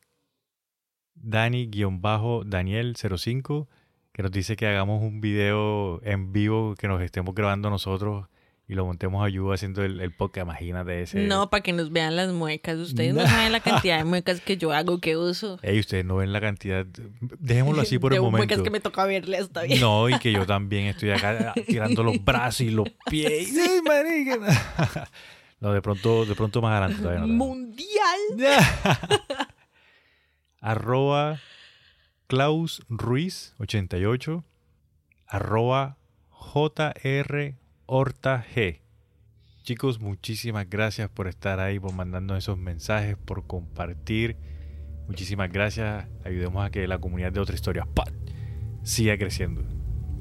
[1.16, 3.68] Dani-Daniel05
[4.14, 8.28] que nos dice que hagamos un video en vivo que nos estemos grabando nosotros
[8.70, 11.26] y lo montemos a ayuda haciendo el, el podcast, imagínate ese.
[11.26, 12.78] No, para que nos vean las muecas.
[12.78, 13.28] Ustedes no No.
[13.30, 15.58] saben la cantidad de muecas que yo hago, que uso.
[15.62, 16.86] Ey, ustedes no ven la cantidad.
[17.40, 18.40] Dejémoslo así por de el momento.
[18.46, 19.80] muecas que me toca verle hasta bien.
[19.80, 23.56] No, y que yo también estoy acá tirando los brazos y los pies.
[23.58, 24.38] ¡Ay, marica!
[25.60, 27.28] No, de pronto, de pronto más adelante todavía no.
[27.28, 28.20] Mundial.
[30.62, 31.40] arroba
[32.28, 34.44] Klaus Ruiz 88
[35.28, 35.98] arroba
[36.30, 37.56] JR
[37.86, 38.82] Horta G.
[39.64, 44.38] Chicos, muchísimas gracias por estar ahí, por mandarnos esos mensajes, por compartir.
[45.08, 46.06] Muchísimas gracias.
[46.24, 48.06] Ayudemos a que la comunidad de otra historia ¡pa!
[48.84, 49.64] siga creciendo.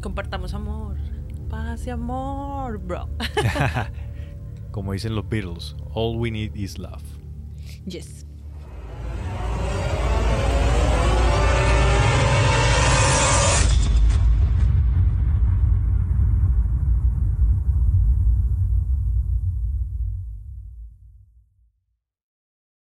[0.01, 0.97] Compartamos amor.
[1.49, 3.09] Paz y amor, bro.
[4.77, 7.03] Como dicen los Beatles, all we need is love.
[7.87, 8.26] Yes.